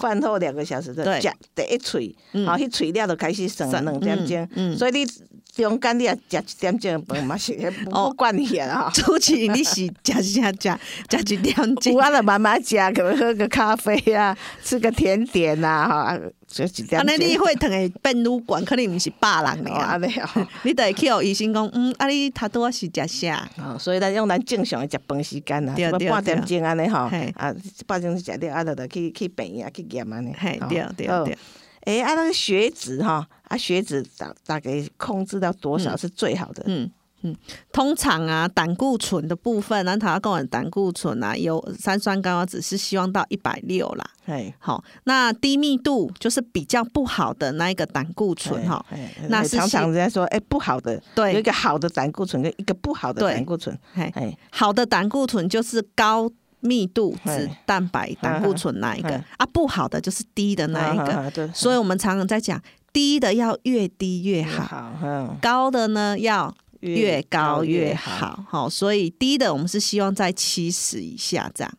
[0.00, 1.20] 饭后两个小时的对。
[1.20, 2.46] 食第一喙，嗯。
[2.46, 5.06] 好，迄喙了就开始算算两点钟，所以你
[5.54, 7.52] 中间你也食一点钟的饭嘛是
[7.92, 8.90] 哦不惯去啊， 哈。
[8.92, 16.98] 初期你是食食食食一点钟有，啊，就慢慢食，可能喝个咖啡啊，吃个甜点呐，哈，就一点钟。
[16.98, 20.02] 安尼你会疼会变愈管，可能毋是百人哦，尔安。
[20.02, 20.46] 尼哦。
[20.64, 23.48] 你得去互医生讲，嗯，啊，你头拄仔是食啥？
[23.58, 27.54] 哦，所以咱用咱正常诶食饭时间啊，对对半点钟安尼吼，啊，
[27.86, 30.34] 半点钟食了，啊，就就去去病院去验安尼。
[30.36, 31.38] 嘿，对对对
[31.84, 31.94] 哦对。
[31.94, 36.62] 诶，啊，那个血脂哈，啊，血脂大大概控制到多少是最好的？
[36.66, 36.90] 嗯
[37.26, 37.34] 嗯，
[37.72, 44.04] 通常啊，胆固醇的部分，那他要讲的胆固醇啊，有三酸甘油脂是希望到一百六啦。
[44.26, 48.84] 嘿，好，那低密度就是比较不好的那一个胆固醇哈。
[49.30, 56.30] 那是常常人家说，哎，不好的，对有一对，个好的胆固醇跟一个不好的对胆固醇，嘿，哎，好的胆固醇就是高
[56.64, 61.30] 密度脂蛋白胆固醇那一个啊，不好的就是低的那一个。
[61.30, 67.94] 对，所以我们常常在讲，低的要越低越好，高的呢要越高越。
[67.94, 68.42] 好。
[68.48, 71.72] 好，所以低的我们是希望在七十以下这样。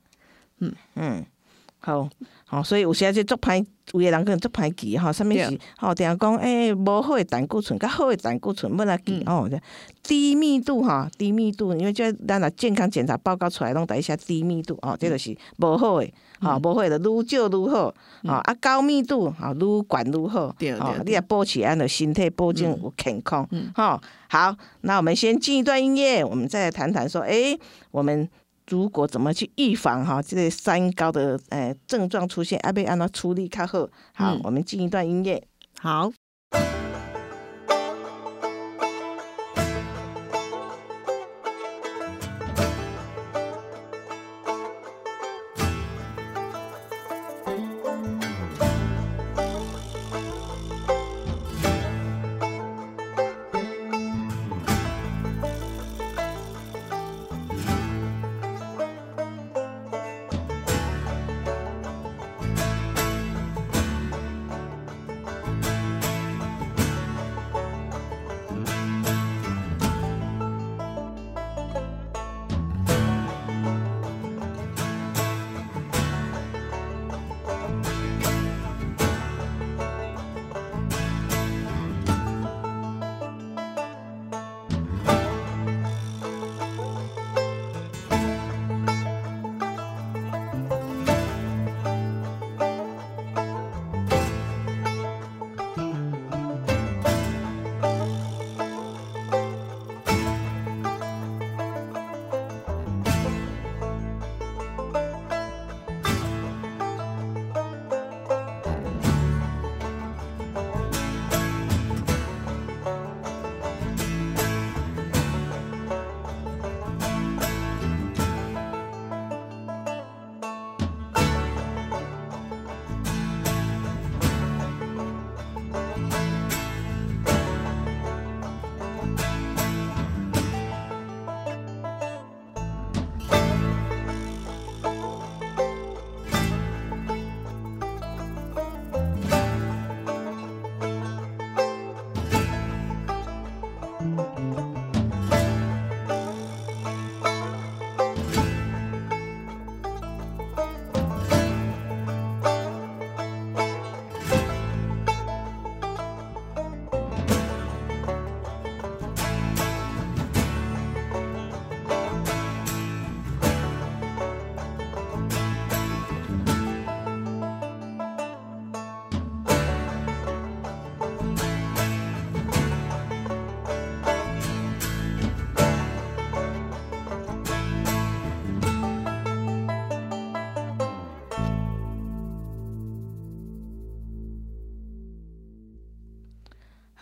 [0.60, 1.26] 嗯嗯，
[1.80, 2.08] 好，
[2.46, 9.34] 好，所以我现在，就足歹，有个人可能足歹记吼，啥物是吼，定下讲，诶、无好诶胆固醇，较好诶胆固醇，要来记嗯。
[9.34, 9.48] 哦。
[9.50, 9.60] 这
[10.04, 16.06] 低密度吼，低密度，因为即咱若健康检查报告出来，拢第一下低密度哦，这就是无好的，
[16.42, 16.50] 嗯。
[16.50, 17.94] 吼，无好诶的，愈少愈好，
[18.24, 23.72] 吼，啊，高密度，吼，愈悬愈好，对对你也保持安的身体保证有健康，嗯。
[23.76, 27.60] 吼，好，那我们先进一段音乐，我们再来谈谈说，诶、
[27.92, 28.28] 我们
[28.68, 33.88] 如果怎么去预防哈这个三高的呃症状出现，阿贝安怎处理较好？
[34.14, 35.42] 好，嗯我们进一段音乐。
[35.80, 36.12] 好，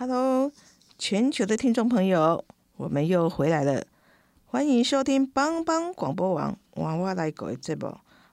[0.06, 0.52] Hello，
[0.98, 2.44] 全球的听众朋友，
[2.76, 3.86] 我们又回来了，
[4.44, 7.88] 欢迎收听帮帮广播网娃娃来狗节目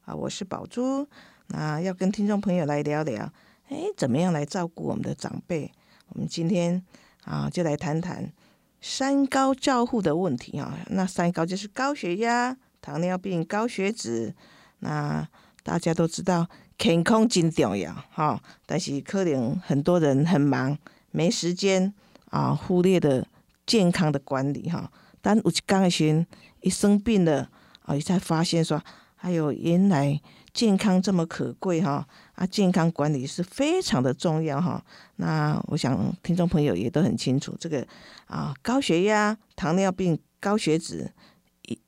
[0.05, 1.07] 啊，我是宝珠，
[1.47, 3.33] 那要跟听众朋友来聊聊，
[3.69, 5.71] 哎，怎么样来照顾我们的长辈？
[6.09, 6.85] 我们今天
[7.23, 8.33] 啊，就来谈谈
[8.81, 10.77] 三高照护的问题啊。
[10.89, 14.35] 那三高就是高血压、糖尿病、高血脂。
[14.81, 15.25] 那
[15.63, 20.77] 大家都知道，健康真重要哈，但是可能很多人很忙。
[21.11, 21.93] 没时间
[22.31, 23.27] 啊，忽略的
[23.67, 24.91] 健康的管理哈。
[25.21, 26.27] 但有一刚的时，
[26.61, 27.49] 一生病了
[27.83, 28.83] 啊，你才发现说，
[29.15, 30.19] 还有原来
[30.55, 32.47] 健康这么可贵哈啊！
[32.47, 34.83] 健康管理是非常的重要哈。
[35.17, 37.87] 那我想听众朋友也都很清楚，这个
[38.27, 41.13] 啊，高血压、糖尿病、高血脂，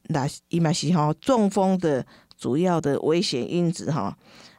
[0.08, 2.06] 那伊嘛是哈中风的
[2.36, 4.16] 主要的危险因子哈。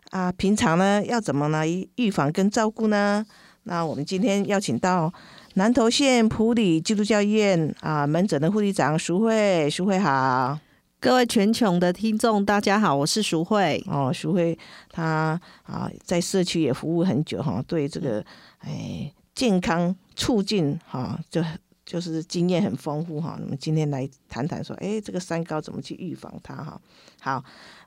[0.09, 3.25] 啊，平常呢要怎么来预防跟照顾呢？
[3.65, 5.11] 那我们今天邀请到
[5.53, 10.59] 南投县普里基督教医院啊门诊的护理长淑慧，淑慧好，
[10.99, 14.57] 各位全球的听众大家好，我是淑慧哦，淑慧
[14.91, 18.23] 她啊在社区也服务很久哈，对这个
[18.59, 21.41] 哎健康促进哈就
[21.85, 26.81] 就是经验很丰富哈，我们今天来谈谈说，哎这个三高怎么去预防它哈？
[27.21, 27.41] 好，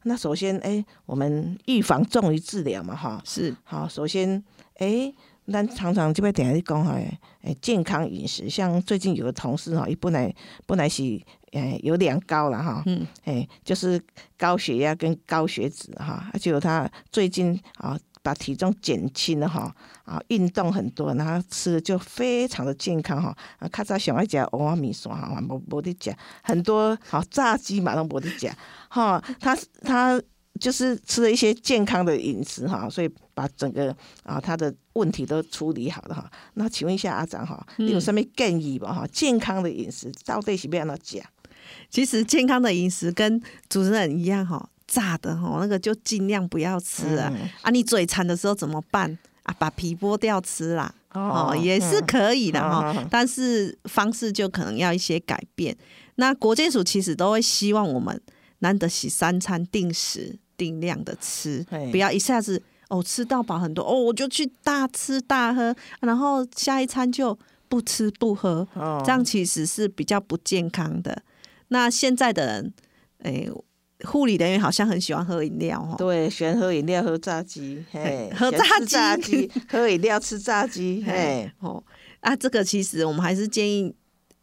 [0.05, 4.43] 那首先哎我们预防重于治疗嘛哈，是好，首先
[4.79, 5.13] 哎。
[5.53, 6.93] 咱常常就要点下讲哈，
[7.43, 10.35] 诶，健康饮食，像最近有个同事哈，伊本来
[10.67, 11.03] 本来是
[11.53, 14.01] 诶有两高了哈，嗯，诶，就是
[14.37, 19.73] 高血压跟高血脂哈，而且他最近啊把体重减轻了哈，
[20.05, 28.51] 啊运动很多，然后吃的就非常的健康哈，啊，较早想要食欧阿米线哈，无无得食，很多好炸鸡嘛都无得食，
[28.89, 30.21] 哈，他他。
[30.59, 36.31] 就是吃了一些健康的饮食哈，所以把整个啊他的问题都处理好了哈。
[36.55, 39.07] 那请问一下阿长哈，你有什么建议吧哈？
[39.13, 41.23] 健康的饮食到底是不要那讲？
[41.91, 47.33] 其实健康的饮食跟主持人一样哈，炸的哈那个就尽量不要吃啊。
[47.63, 49.55] 啊，你嘴馋的时候怎么办啊？
[49.59, 53.07] 把皮剥掉吃啦，哦也是可以的哈。
[53.11, 55.77] 但是方式就可能要一些改变。
[56.15, 58.21] 那国健署其实都会希望我们
[58.61, 60.39] 难得洗三餐定时。
[60.57, 67.39] 定量的吃，不要一下子哦吃到饱很多哦，我就去大吃大喝，然后下一餐就
[67.69, 68.67] 不吃不喝，
[69.05, 71.23] 这样其实是比较不健康的。
[71.69, 72.75] 那现在的人，
[73.23, 73.49] 哎，
[74.05, 78.51] 护理人员好像很喜欢喝饮料哦，对，喜欢喝饮料、喝炸鸡，嘿，喝
[78.87, 81.83] 炸鸡、喝饮料、吃炸鸡，嘿，哦，
[82.21, 83.95] 啊，这个其实我们还是建议。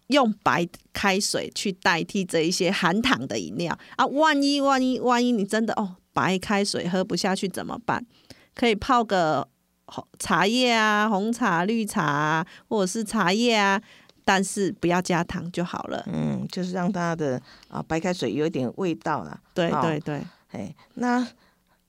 [0.08, 4.06] 用白开水去代替这一些含糖的饮料啊！
[4.06, 8.06] 万一万一万一你真的哦，白开水喝不下去怎么办？
[8.56, 9.48] 可以泡个
[10.20, 13.82] 茶叶啊，红茶、绿茶啊或者是茶叶啊，
[14.24, 16.04] 但是不要加糖就好了。
[16.08, 19.40] 嗯，就是让它的啊白开水有一点味道了。
[19.54, 21.28] 对对对，哎，那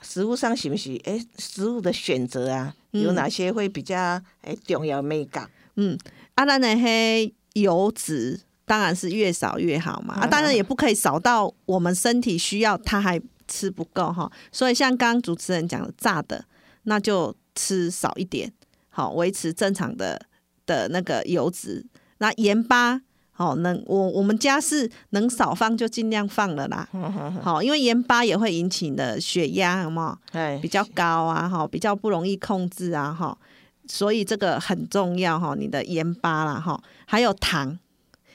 [0.02, 1.00] 食物上行不行？
[1.04, 3.96] 哎，食物的选择啊，有哪些会比较
[4.40, 5.48] 哎重要美感？
[5.76, 5.96] 嗯，
[6.34, 7.34] 阿兰的黑。
[7.54, 13.16] 油脂当然是越少越好嘛，啊，当然也不可以少到我们身体需要，它还
[13.54, 14.30] 吃不够哈。
[14.50, 16.44] 所以像刚刚主持人讲的炸的，
[16.82, 18.52] 那就吃少一点，
[18.88, 20.20] 好维持正常的
[20.66, 21.86] 的那个油脂。
[22.18, 23.00] 那盐巴，
[23.30, 26.88] 好能我我们家是能少放就尽量放了啦。
[27.42, 33.38] 好，因为盐巴也会引起你的血压，好不比较高啊，哈，比较不容易控制啊，哈。
[33.86, 37.78] 所以这个很重要哈，你的盐巴啦哈，还有糖。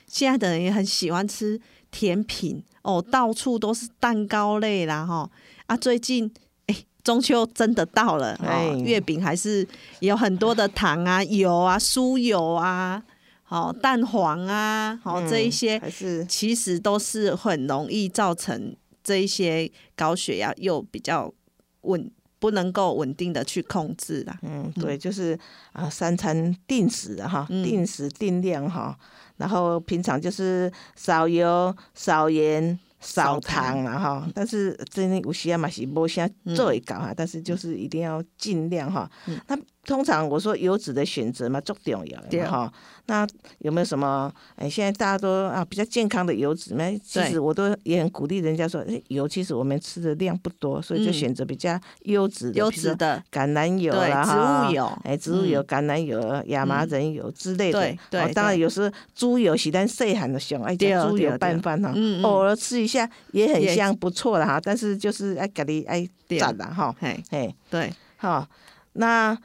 [0.06, 1.60] 现在的人也很喜欢吃
[1.92, 5.30] 甜品哦，到处都是蛋糕类啦哈。
[5.68, 6.32] 啊，最近
[6.68, 9.68] 哎，中秋真的到了，哎，月饼还是
[10.00, 13.04] 有很多的糖啊、 油啊、酥油啊、
[13.44, 21.34] 好蛋黄啊，好这一些，是其实都是很容易造成这一些高血压又比较
[21.82, 22.12] 稳。
[22.42, 24.40] 不能够稳定的去控制啦。
[24.44, 25.38] 嗯，对，就是
[25.74, 28.98] 啊，三餐定时哈，定时定量哈，
[29.40, 34.30] 然后平常就是少油、少盐、少糖了哈。
[34.36, 39.10] 但是真的有时嘛是无啥做会到哈，但是就是一定要尽量哈。
[39.48, 39.58] 那
[39.90, 42.72] 通常我说油脂的选择嘛，重重要的哈。
[43.08, 43.28] 那
[43.58, 44.32] 有没有什么？
[44.56, 53.24] 哎，现在大家都啊比较健康的油脂，那其实我都也很鼓励人家说，哎，油其实我们吃的量不多，所以就选择比较优质的，优质的。
[53.32, 57.80] 橄榄油啦，植物油，哎，植物油、橄榄油、亚麻仁油之类的。
[57.80, 58.32] 对对。
[58.34, 64.62] 当然有时猪油是咱细汉的熊，哎，猪油拌饭哈，偶尔吃一下也很香，不错的哈。
[64.64, 68.48] 但是就是哎，咖喱哎赞了哈，嘿，对，好，
[68.94, 69.36] 那。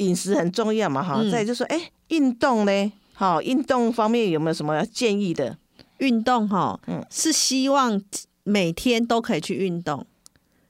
[0.00, 2.92] 饮食很重要嘛，哈，再就说，哎，运动呢？
[3.12, 5.56] 好，运动方面有没有什么建议的？
[5.98, 8.02] 运动哈，嗯是希望
[8.42, 10.06] 每天都可以去运动，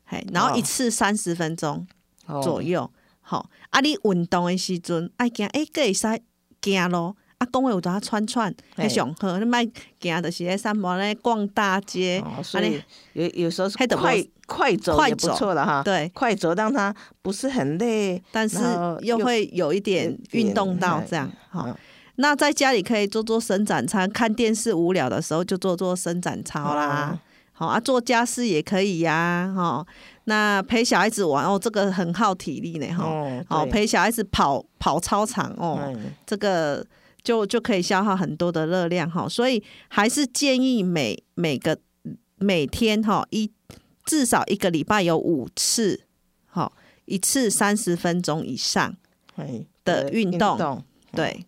[0.05, 1.87] 嘿，然后哦一次三十分钟
[2.43, 2.81] 左右。
[2.81, 2.91] 右。
[3.21, 6.21] 好、啊，你运动的时阵爱行，诶，个会使
[6.61, 7.17] 行咯。
[7.41, 8.85] 啊，讲话有当串串，嘿。
[8.85, 9.59] 迄上好，你莫
[9.99, 12.83] 行就是咧散步咧逛大街，哦，所以
[13.15, 15.83] 有有时候是快无快走也不快走错了哈。
[15.83, 18.59] 对，快走让他不是很累，但是
[19.01, 21.31] 又会有一点有运动到点这样。
[21.49, 21.75] 好、嗯
[22.17, 27.19] 那在家里可以做做伸展操，看电视无聊的时候就做做伸展操啦。
[27.53, 29.83] 好、啊，做家事也可以呀、哈、
[30.25, 36.13] 那陪小孩子玩哦，这个很耗体力呢，哈、哦，好、陪小孩子跑跑操场哦，嗯。
[36.27, 36.85] 这个
[37.23, 41.79] 就就可以消耗很多的热量哈，所以还是建议每每个
[42.37, 43.51] 每天哈一
[44.05, 46.05] 至少一个礼拜有五次，
[46.47, 46.73] 好
[47.05, 48.97] 一次三十分钟以上，
[49.37, 51.45] 哎的运动动对，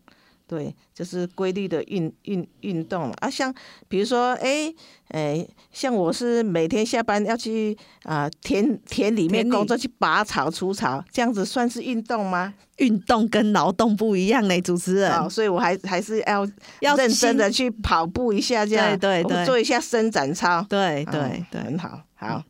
[0.53, 3.31] 对，就是规律的运运运动了啊。
[3.31, 3.51] 像
[3.89, 4.71] 比如说，哎
[5.09, 12.53] 哎，像我是每天下班要去啊、田田里面工作，去拔草除草，这样子算是运动吗？
[12.77, 16.47] 运动跟劳动不一样呢，主持人啊、所以我还还是要
[16.81, 20.63] 要认真的去跑步一下，这样对对对做一下伸展操。
[20.69, 22.45] 对对嗯对很好，好。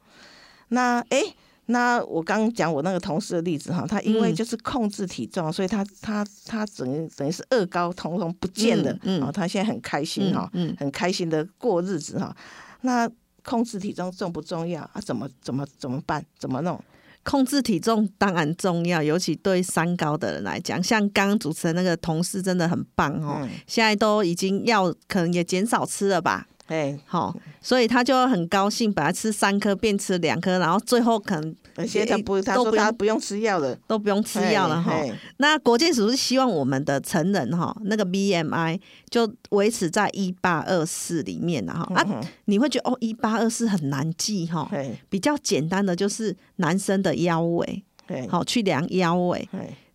[0.71, 1.35] 那哎、诶
[1.67, 12.35] 那我刚讲我那个同事的例子哈，他因为嗯就是控制体重，所以他他他整于等于是二高通通不见了，嗯嗯哦，他现在很开心哈，嗯嗯很开心的过日子哈。
[12.81, 13.09] 那
[13.45, 15.01] 控制体重重不重要啊？
[15.01, 16.25] 怎么怎么怎么办？
[16.39, 16.83] 怎么弄？
[17.25, 34.93] 控制体重当然重要，尤其对三高的人来讲，像刚刚主持人那个同事真的很棒哦，嗯，现在都已经要可能也减少吃了吧，哎，好，所以他就很高兴，本来吃三颗变吃两颗，然后最后可能而且他不，他说都不用他不用吃药了，都不用吃药了哈。
[35.37, 41.87] 那国健署是希望我们的成人哈，那个 BMI 就维持在一八二四里面了哈。
[41.95, 44.71] 啊，嗯你会觉得哦，一八二四很难记哈，
[45.11, 47.85] 比较简单的就是男生的腰围，
[48.29, 49.47] 好去量腰围，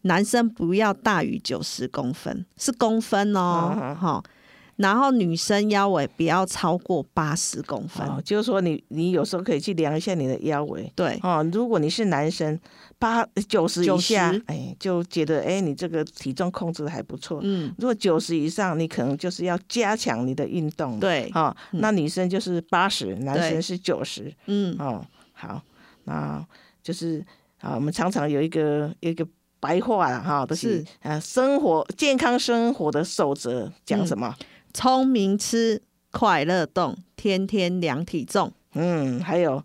[0.01, 4.23] 男生不要大于九十公分，是公分哦，嗯哈、
[4.77, 10.91] 然后女生腰围不要超过八十公分，哦，就是说你你有时候可以去量一下你的腰围。
[10.95, 12.57] 对，哦，如果你是男生，
[12.99, 17.39] 八九十以下90，哎，就觉得哎，你这个体重控制的还不错。
[17.43, 24.31] 嗯，如果九十以上，你可能就是要加强你的运动。，对，哦，那女生就是八十，男生是九十。
[24.45, 25.03] 嗯，哦，
[25.33, 25.61] 好，
[26.03, 26.45] 那
[26.83, 27.25] 就是
[27.59, 29.27] 啊，我们常常有一个一个
[29.59, 34.35] 白话了哈，都是是呃生活健康生活的守则，讲什么？
[34.77, 39.63] 聪明吃，快乐动，天天量体重，嗯，还有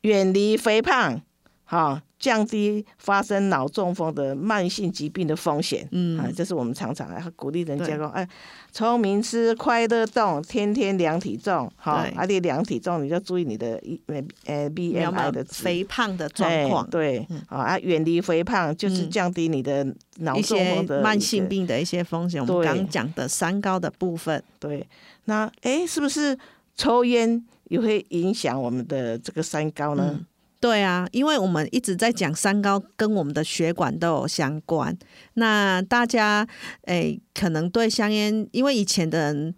[0.00, 1.22] 远离肥胖，
[1.64, 5.86] 哈、降低发生脑中风的慢性疾病的风险。
[5.90, 6.16] 嗯。
[6.20, 7.96] 啊，这是我们常常啊鼓励人家对。
[7.96, 8.26] 说，哎，
[8.70, 12.10] 聪明吃，快乐动，天天量体重，哈、对。
[12.16, 16.88] 啊，你量体重你就注意你的一呃呃 BMI 的肥胖的状哎况？
[16.88, 19.84] 对，好啊，远离肥胖就是嗯降低你的
[20.18, 24.86] 脑中风的慢性病的一些风险，我们对刚刚讲的三高的部分，对，
[25.24, 26.38] 那哎，是不是
[26.76, 30.10] 抽烟也会影响我们的这个三高呢？
[30.12, 30.26] 嗯
[30.62, 34.96] 对啊，因为我们一直在讲三高跟我们的血管都有相关。
[35.34, 36.46] 那大家
[36.82, 39.52] 诶、可能对香烟，因为以前的人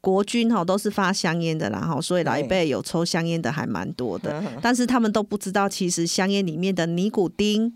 [0.00, 7.72] 国军哈都是发香烟的啦哈，所以老一对辈有抽香烟的还蛮多的， 嗯但是他们都不知道，其实香烟里面的尼古丁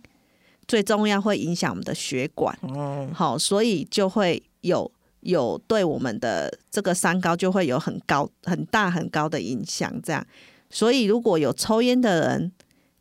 [0.67, 4.91] 最重要会影响我们的血管，哦，好，所以就会有。
[5.25, 10.27] 有对我们的这个三高就会有很高、很大、很高的影响，这样。
[10.69, 12.51] 所以如果有抽烟的人，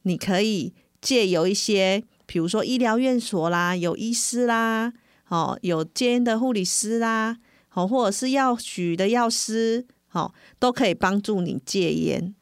[0.03, 4.93] 你可以借由一些，比如说医疗院所啦，有医师啦，
[5.27, 7.37] 哦，有戒烟的护理师啦，
[7.73, 12.33] 哦，或者是药局的药师，哦，都可以帮助你戒烟。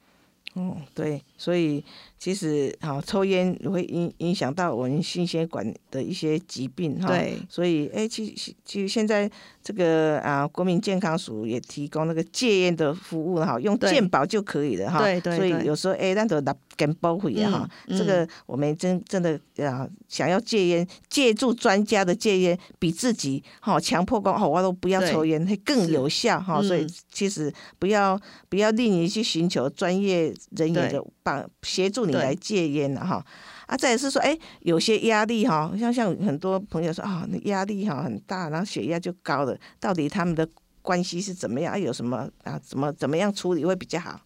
[0.56, 1.84] 哦，对，所以
[2.18, 7.08] 其实好、抽烟也会影影响到我们心血管的一些疾病哈。
[7.08, 9.30] 对所以哎，其其其实现在
[9.70, 13.92] 这个啊，国民健康署也提供那个戒烟的服务哈，用对。
[13.92, 14.98] 健保就可以了哈。
[14.98, 17.96] 对对所以有时候哎，那都拿跟包回啊哈，嗯。
[17.96, 26.60] 这个我们真真的啊，想要戒烟，借助专家的戒烟，比自己哈强迫讲哦，我都不要抽烟，会更有效哈。
[26.64, 32.20] 所以嗯其实不要不要吝于去寻求专业人员的帮协助你对。
[32.20, 33.24] 来戒烟了哈。
[33.70, 40.48] 啊，再来是说，哎，有些压力哈，像像很多朋友说啊，那压力哈很大，然后血压就高了，到底他们的
[40.82, 41.80] 关系是怎么样？
[41.80, 44.20] 有什么啊，怎么怎么样处理会比较好？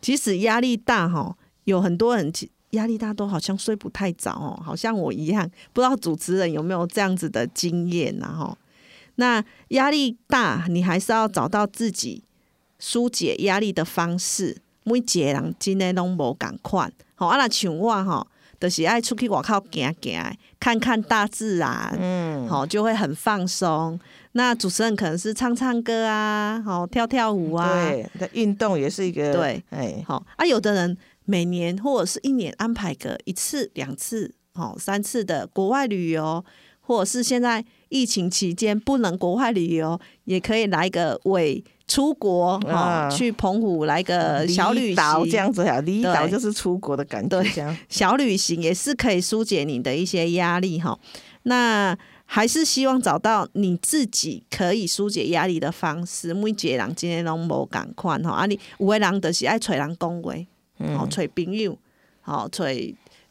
[0.00, 2.32] 即使压力大哈，有很多人
[2.70, 8.56] 压力大都好像睡不太着哦，好像我一样，不知道主持人有没有这样子的经验呐哈。
[9.16, 12.22] 那压力大，你还是要找到自己
[12.78, 14.58] 疏解压力的方式。
[14.86, 17.38] 每一个人真的拢无共款，吼啊！
[17.38, 18.26] 若像我吼，
[18.64, 24.00] 就是爱出去外口行行，看看大自然，嗯，好就会很放松。
[24.32, 30.46] 那主持人可能是唱唱歌啊，好跳跳舞啊，对，那运动也是一个对，哎，好啊。
[30.46, 30.96] 有的人
[31.26, 36.42] 每年或者是一年安排个一次、两次、好三次的国外旅游，
[36.80, 50.98] 或者是现在疫情期间不能国外旅游，也可以来个伪出国哈、啊去澎湖来个小旅行，这样子啊，离岛就是出国的感觉，对小旅行也是可以疏解你的一些压力哈。
[51.42, 56.32] 那还是希望找到你自己可以疏解压力的方式。
[56.32, 60.34] 每一个人今天拢无共款吼，啊你有的人就是爱找人讲话，
[60.78, 61.78] 嗯吼找朋友，
[62.22, 62.64] 吼找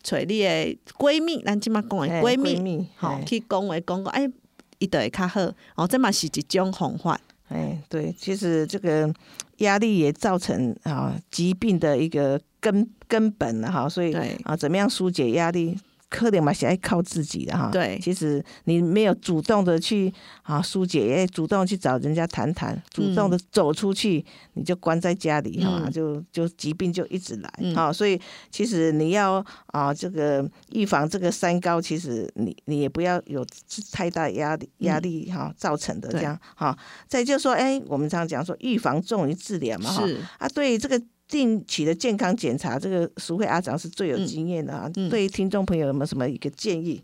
[0.03, 4.29] 找你的闺蜜，咱即马讲的哎闺蜜，蜜，吼哎去讲话讲讲，哎，
[4.77, 5.41] 伊就会较好。
[5.75, 7.19] 哦，这嘛是一种方法。
[7.49, 9.13] 哎，对，其实这个
[9.57, 14.13] 压力也造成啊疾病的一个根根本了哈，所以
[14.43, 15.77] 啊，怎么样疏解压力？
[16.13, 17.71] 可能嘛是爱靠自己的哈。
[17.73, 17.99] 对。
[17.99, 25.91] 其实你没有主动的去啊疏解，也主动去找人家谈谈，主动的走出去，你就关在家里哈、嗯。
[25.91, 27.73] 就就疾病就一直来嗯。
[27.73, 33.43] 哈、所以其实你要啊这个预防这个三高，其实你你也不要有
[33.91, 36.77] 太大压力压力哈、造成的这样哈。
[37.07, 40.05] 再就是说，哎，我们常讲说预防重于治疗嘛哈。
[40.05, 44.89] 是，啊，对这个定期的健康检查，这个淑慧阿长是最有嗯经验的啊。
[44.95, 47.01] 嗯对于听众朋友有没有什么一个建议？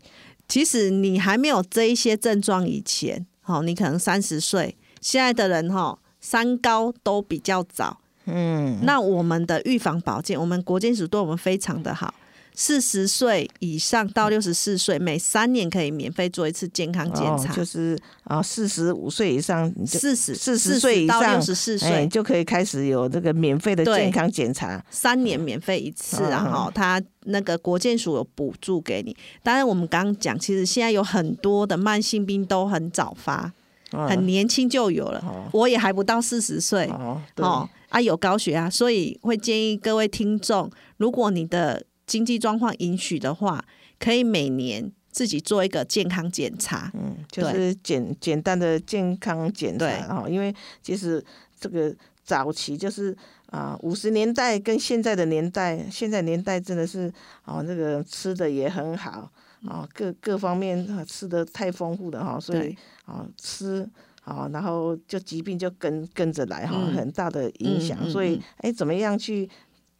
[0.48, 8.00] 其实你还没有这一些症状以前，好，你可能三十岁，现在的人哈三高都比较早。
[8.26, 12.14] 嗯，那我们的预防保健，我们国健署对我们非常的好。
[12.54, 17.52] 四十岁以上到六十四岁，每三年可以免费做一次健康检查。
[17.52, 24.84] 哦、就是啊，四十五岁以上四十四十40岁以到上六十四哎岁，就可以开始有这个免费的健康检查。
[24.90, 26.44] 三年免费一次啊！
[26.46, 29.16] 嗯哈，它那个国健署有补助给你。
[29.42, 33.52] 当然，我们刚刚讲，其实现在有很多的慢性病都很早发，
[33.92, 35.18] 嗯很年轻就有了。
[35.26, 43.64] 哦我也还不到四十岁，哦啊，有高血压，所以会建议各位听众，如果你的经济状况允许的话，
[44.00, 46.90] 可以每年自己做一个健康检查。
[46.94, 50.52] 嗯，就是简简单的健康检查对啊，因为
[50.82, 51.24] 其实
[51.60, 51.94] 这个
[52.24, 59.30] 早期就是啊，五十年代跟现在的年代，现在年代真的是啊，那个吃的也很好
[59.68, 63.88] 啊，各各方面啊吃的太丰富了哈，所以对啊吃。
[64.22, 67.98] 啊，然后就疾病就跟跟着来哈，嗯很大的影响。
[68.02, 69.48] 嗯嗯所以嗯，哎，怎么样去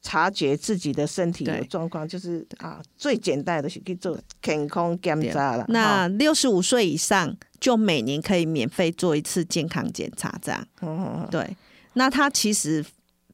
[0.02, 2.08] 察觉自己的身体有对状况？
[2.08, 5.64] 就是啊，最简单的是去做健康检查了。
[5.68, 10.66] 那六十五岁以上，就每年可以免费做一次健康检查，这样。
[11.30, 11.56] 对，
[11.92, 12.84] 那它其实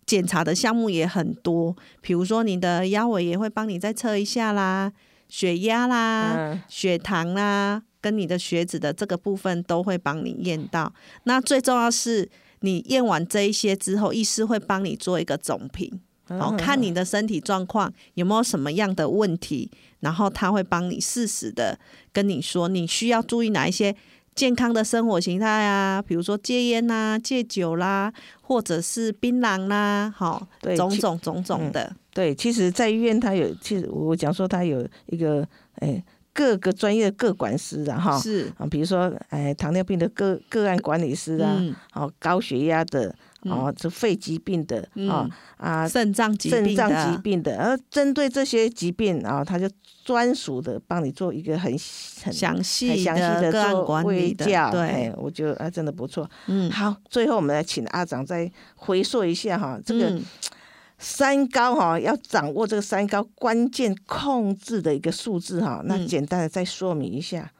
[0.04, 4.92] 检查的项目也很多，比如说你的腰围也会帮你再测一下啦，
[5.28, 10.92] 血压啦、嗯血糖啦，跟你的血脂的这个部分都会帮你验到。
[11.24, 12.28] 那最重要是
[12.60, 16.00] 你验完这一些之后，医师会帮你做一个总评。
[16.28, 19.70] 然后看你的身体状况有没有什么样的问题，
[20.00, 21.78] 然后他会帮你适时的
[22.12, 23.94] 跟你说，你需要注意哪一些
[24.34, 28.12] 健康的生活形态啊，比如说戒烟啦、戒酒啦，
[28.42, 35.46] 或者是槟榔啦，好，对种种种种的，对，其实，在医院他有，其实我讲说他有一个，
[35.76, 36.04] 哎，
[36.34, 43.14] 各个专业的各管师啊，哈，是，啊，比如说，哎，糖尿病的个个案管理师啊，嗯，哦，高血压的，
[43.48, 49.68] 哦，这肺疾病的，啊嗯啊，肾脏疾病肾脏疾病的，而针对这些疾病啊，他就
[50.04, 51.78] 专属的帮你做一个很很
[52.24, 54.80] 很详细详细的个案管理的，教，对。
[54.80, 56.28] 哎，，我觉得啊，真的不错。
[56.46, 60.22] 嗯，好，最后我们来请阿长再回溯一下哈，这个嗯。
[60.98, 66.06] 三高哈，要掌握这个三高关键控制的一个数字哈，那嗯。
[66.06, 67.52] 简单的再说明一下。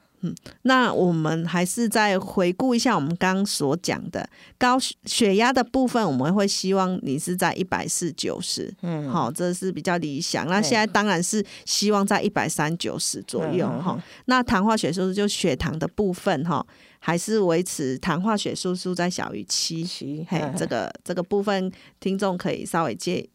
[0.63, 10.47] 那我们还是再回顾一下我们刚刚所讲的高血血压的部分，我们会希望你是在一百四九十，嗯，好，这是比较理想。
[10.49, 16.67] 那现在当然是希望在一百三九十左右哈、嗯嗯嗯那糖化血素就血糖的部分哈，
[16.99, 19.85] 还是维持糖化血素数在小于七。
[19.85, 23.29] 七，嘿，这个这个部分听众可以稍微介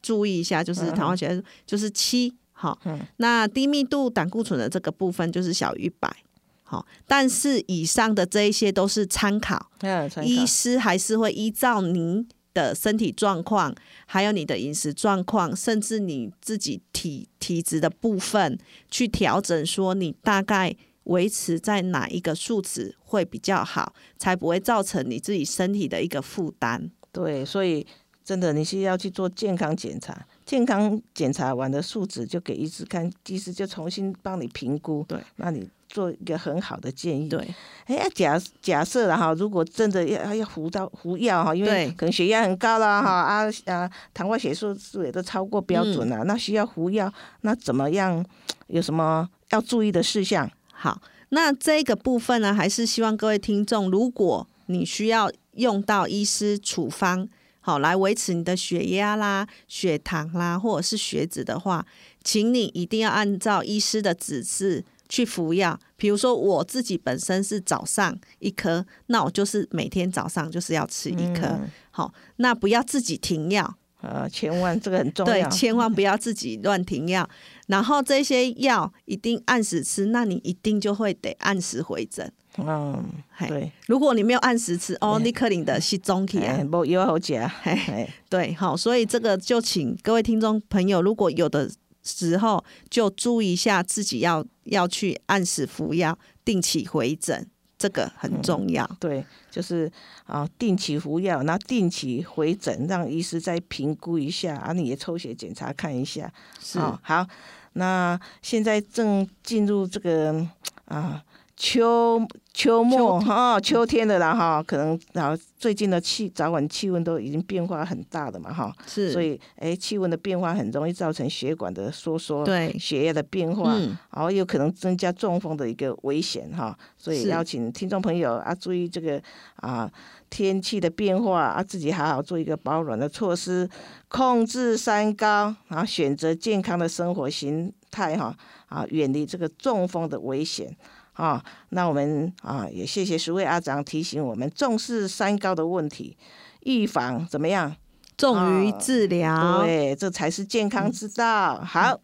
[0.00, 2.34] 注意一下，就是糖化血素就是七。
[2.60, 6.14] 好嗯，那低密度胆固醇的这个部分就是小于一百。
[6.62, 13.74] 好，但是以上的这一些都是参考，嗯，参考医师还是会依照您的身体状况，
[14.06, 18.58] 还有你的饮食状况，甚至你自己体体质的部分
[18.90, 26.90] 去调整，说你大概维持在哪一个数值会比较好，才不会造成你自己身体的一个负担。
[27.10, 27.84] 对，所以
[28.22, 37.28] 真的你是要去做健康检查，健康检查完的数值就给医师看，医师就重新帮你评估，对，那你做一个很好的建议。
[37.28, 37.54] 对，
[37.86, 47.12] 哎呀，假假设了哈，如果真的要要服到服药哈，因为可能血压很高了哈啊啊，糖化血素素也都超过标准了，那需要服药，
[47.42, 48.24] 那怎么样？
[48.66, 50.48] 有什么要注意的事项？
[50.72, 57.28] 好，那这个部分呢，还是希望各位听众，如果你需要用到医师处方，
[57.60, 61.84] 好来维持你的血压啦、血糖啦，或者是血脂的话，
[62.24, 65.78] 请你一定要按照医师的指示去服药。
[65.96, 71.46] 比如说我自己本身是早上一颗，那我就是每天早上就是要吃一颗。
[71.46, 77.28] 嗯好，那不要自己停药，呃，千万这个很重对要，，千万不要自己乱停药。
[77.66, 82.32] 然后这些药一定按时吃，那你一定就会得按时回诊。
[82.56, 85.24] 嗯，嘿对，如果你没有按时吃，哦，对。
[85.24, 86.56] 你可能的是中期啊。
[86.58, 86.64] 哎，。
[86.64, 91.70] 无药好食，嘿哎，对，好，所以这个就请各位听众朋友，如果有的
[92.02, 97.46] 时候就注意一下自己要要去按时服药，定期回诊，
[97.78, 98.88] 这个很重要。
[98.98, 99.90] 对，就是
[100.24, 106.78] 啊，定期服药，然后定期回诊，让医师再评估一下，啊，你也抽血检查看一下，是。
[106.78, 107.26] 哦，好，
[107.74, 110.44] 那现在正进入这个
[110.86, 111.22] 啊
[111.62, 129.20] 秋秋末哈、秋天的啦哈，可能然后最近的气早晚气温都已经变化很大的嘛哈，是，所以哎气温的变化很容易造成血管的收缩，对，血液的变化，嗯，然后有可能增加中风的一个危险哈，所以是邀请听众朋友啊注意这个
[129.56, 129.88] 啊
[130.30, 133.68] 天气的变化啊，自己好好做一个保暖的措施，
[134.08, 138.34] 控制三高，然后选择健康的生活形态哈
[138.68, 140.74] 啊，远离这个中风的危险。
[141.20, 146.16] 啊，那我们啊也谢谢十位阿长提醒我们重视三高的问题，
[146.60, 147.76] 预防怎么样？
[148.16, 149.62] 重于治疗。
[149.62, 151.60] 对，这才是健康之道。
[151.60, 152.00] 好，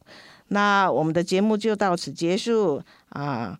[0.48, 3.58] 那我们的节目就到此结束啊！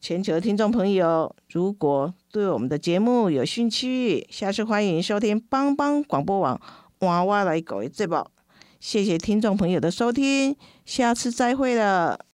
[0.00, 6.60] 全球的听众朋友，如果对我们的节目有兴趣，下次欢迎收听帮帮广播网
[7.00, 8.30] 娃娃来狗这宝。
[8.78, 12.31] 谢谢听众朋友的收听，下次再会了。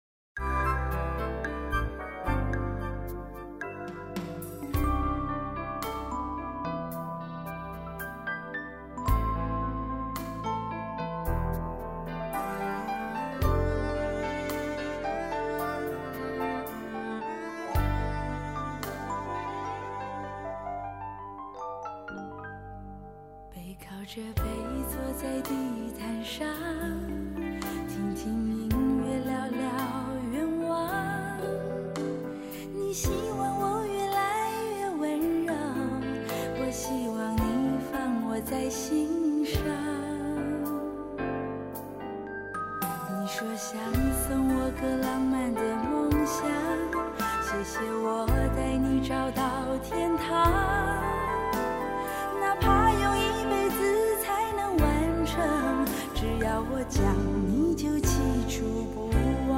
[56.54, 57.02] 要我讲，
[57.48, 58.14] 你就记
[58.48, 58.62] 住
[58.94, 59.10] 不
[59.50, 59.58] 忘。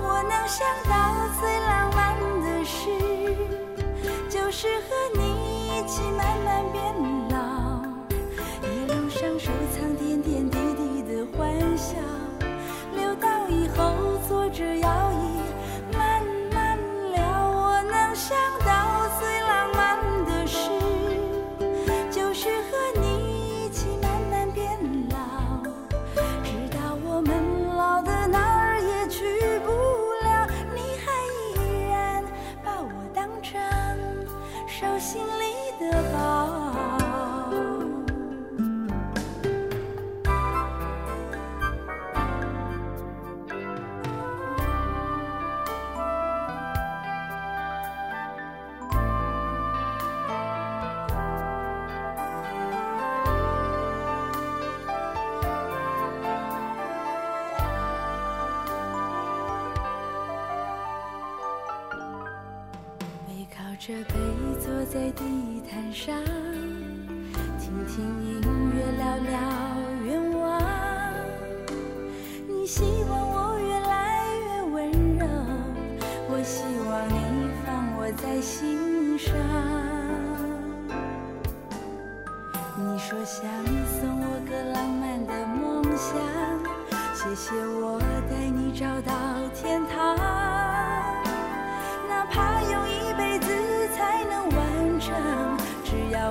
[0.00, 1.98] 我能想到最浪漫
[2.40, 2.86] 的事，
[4.28, 5.20] 就是和你
[5.66, 6.78] 一起慢慢变
[7.30, 7.82] 老，
[8.62, 9.89] 一路上收藏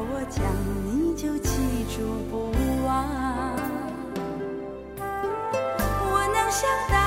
[0.02, 0.42] 我讲
[0.86, 1.50] 你就记
[1.90, 2.52] 住不
[2.86, 2.90] 忘。
[6.12, 6.99] 我能想到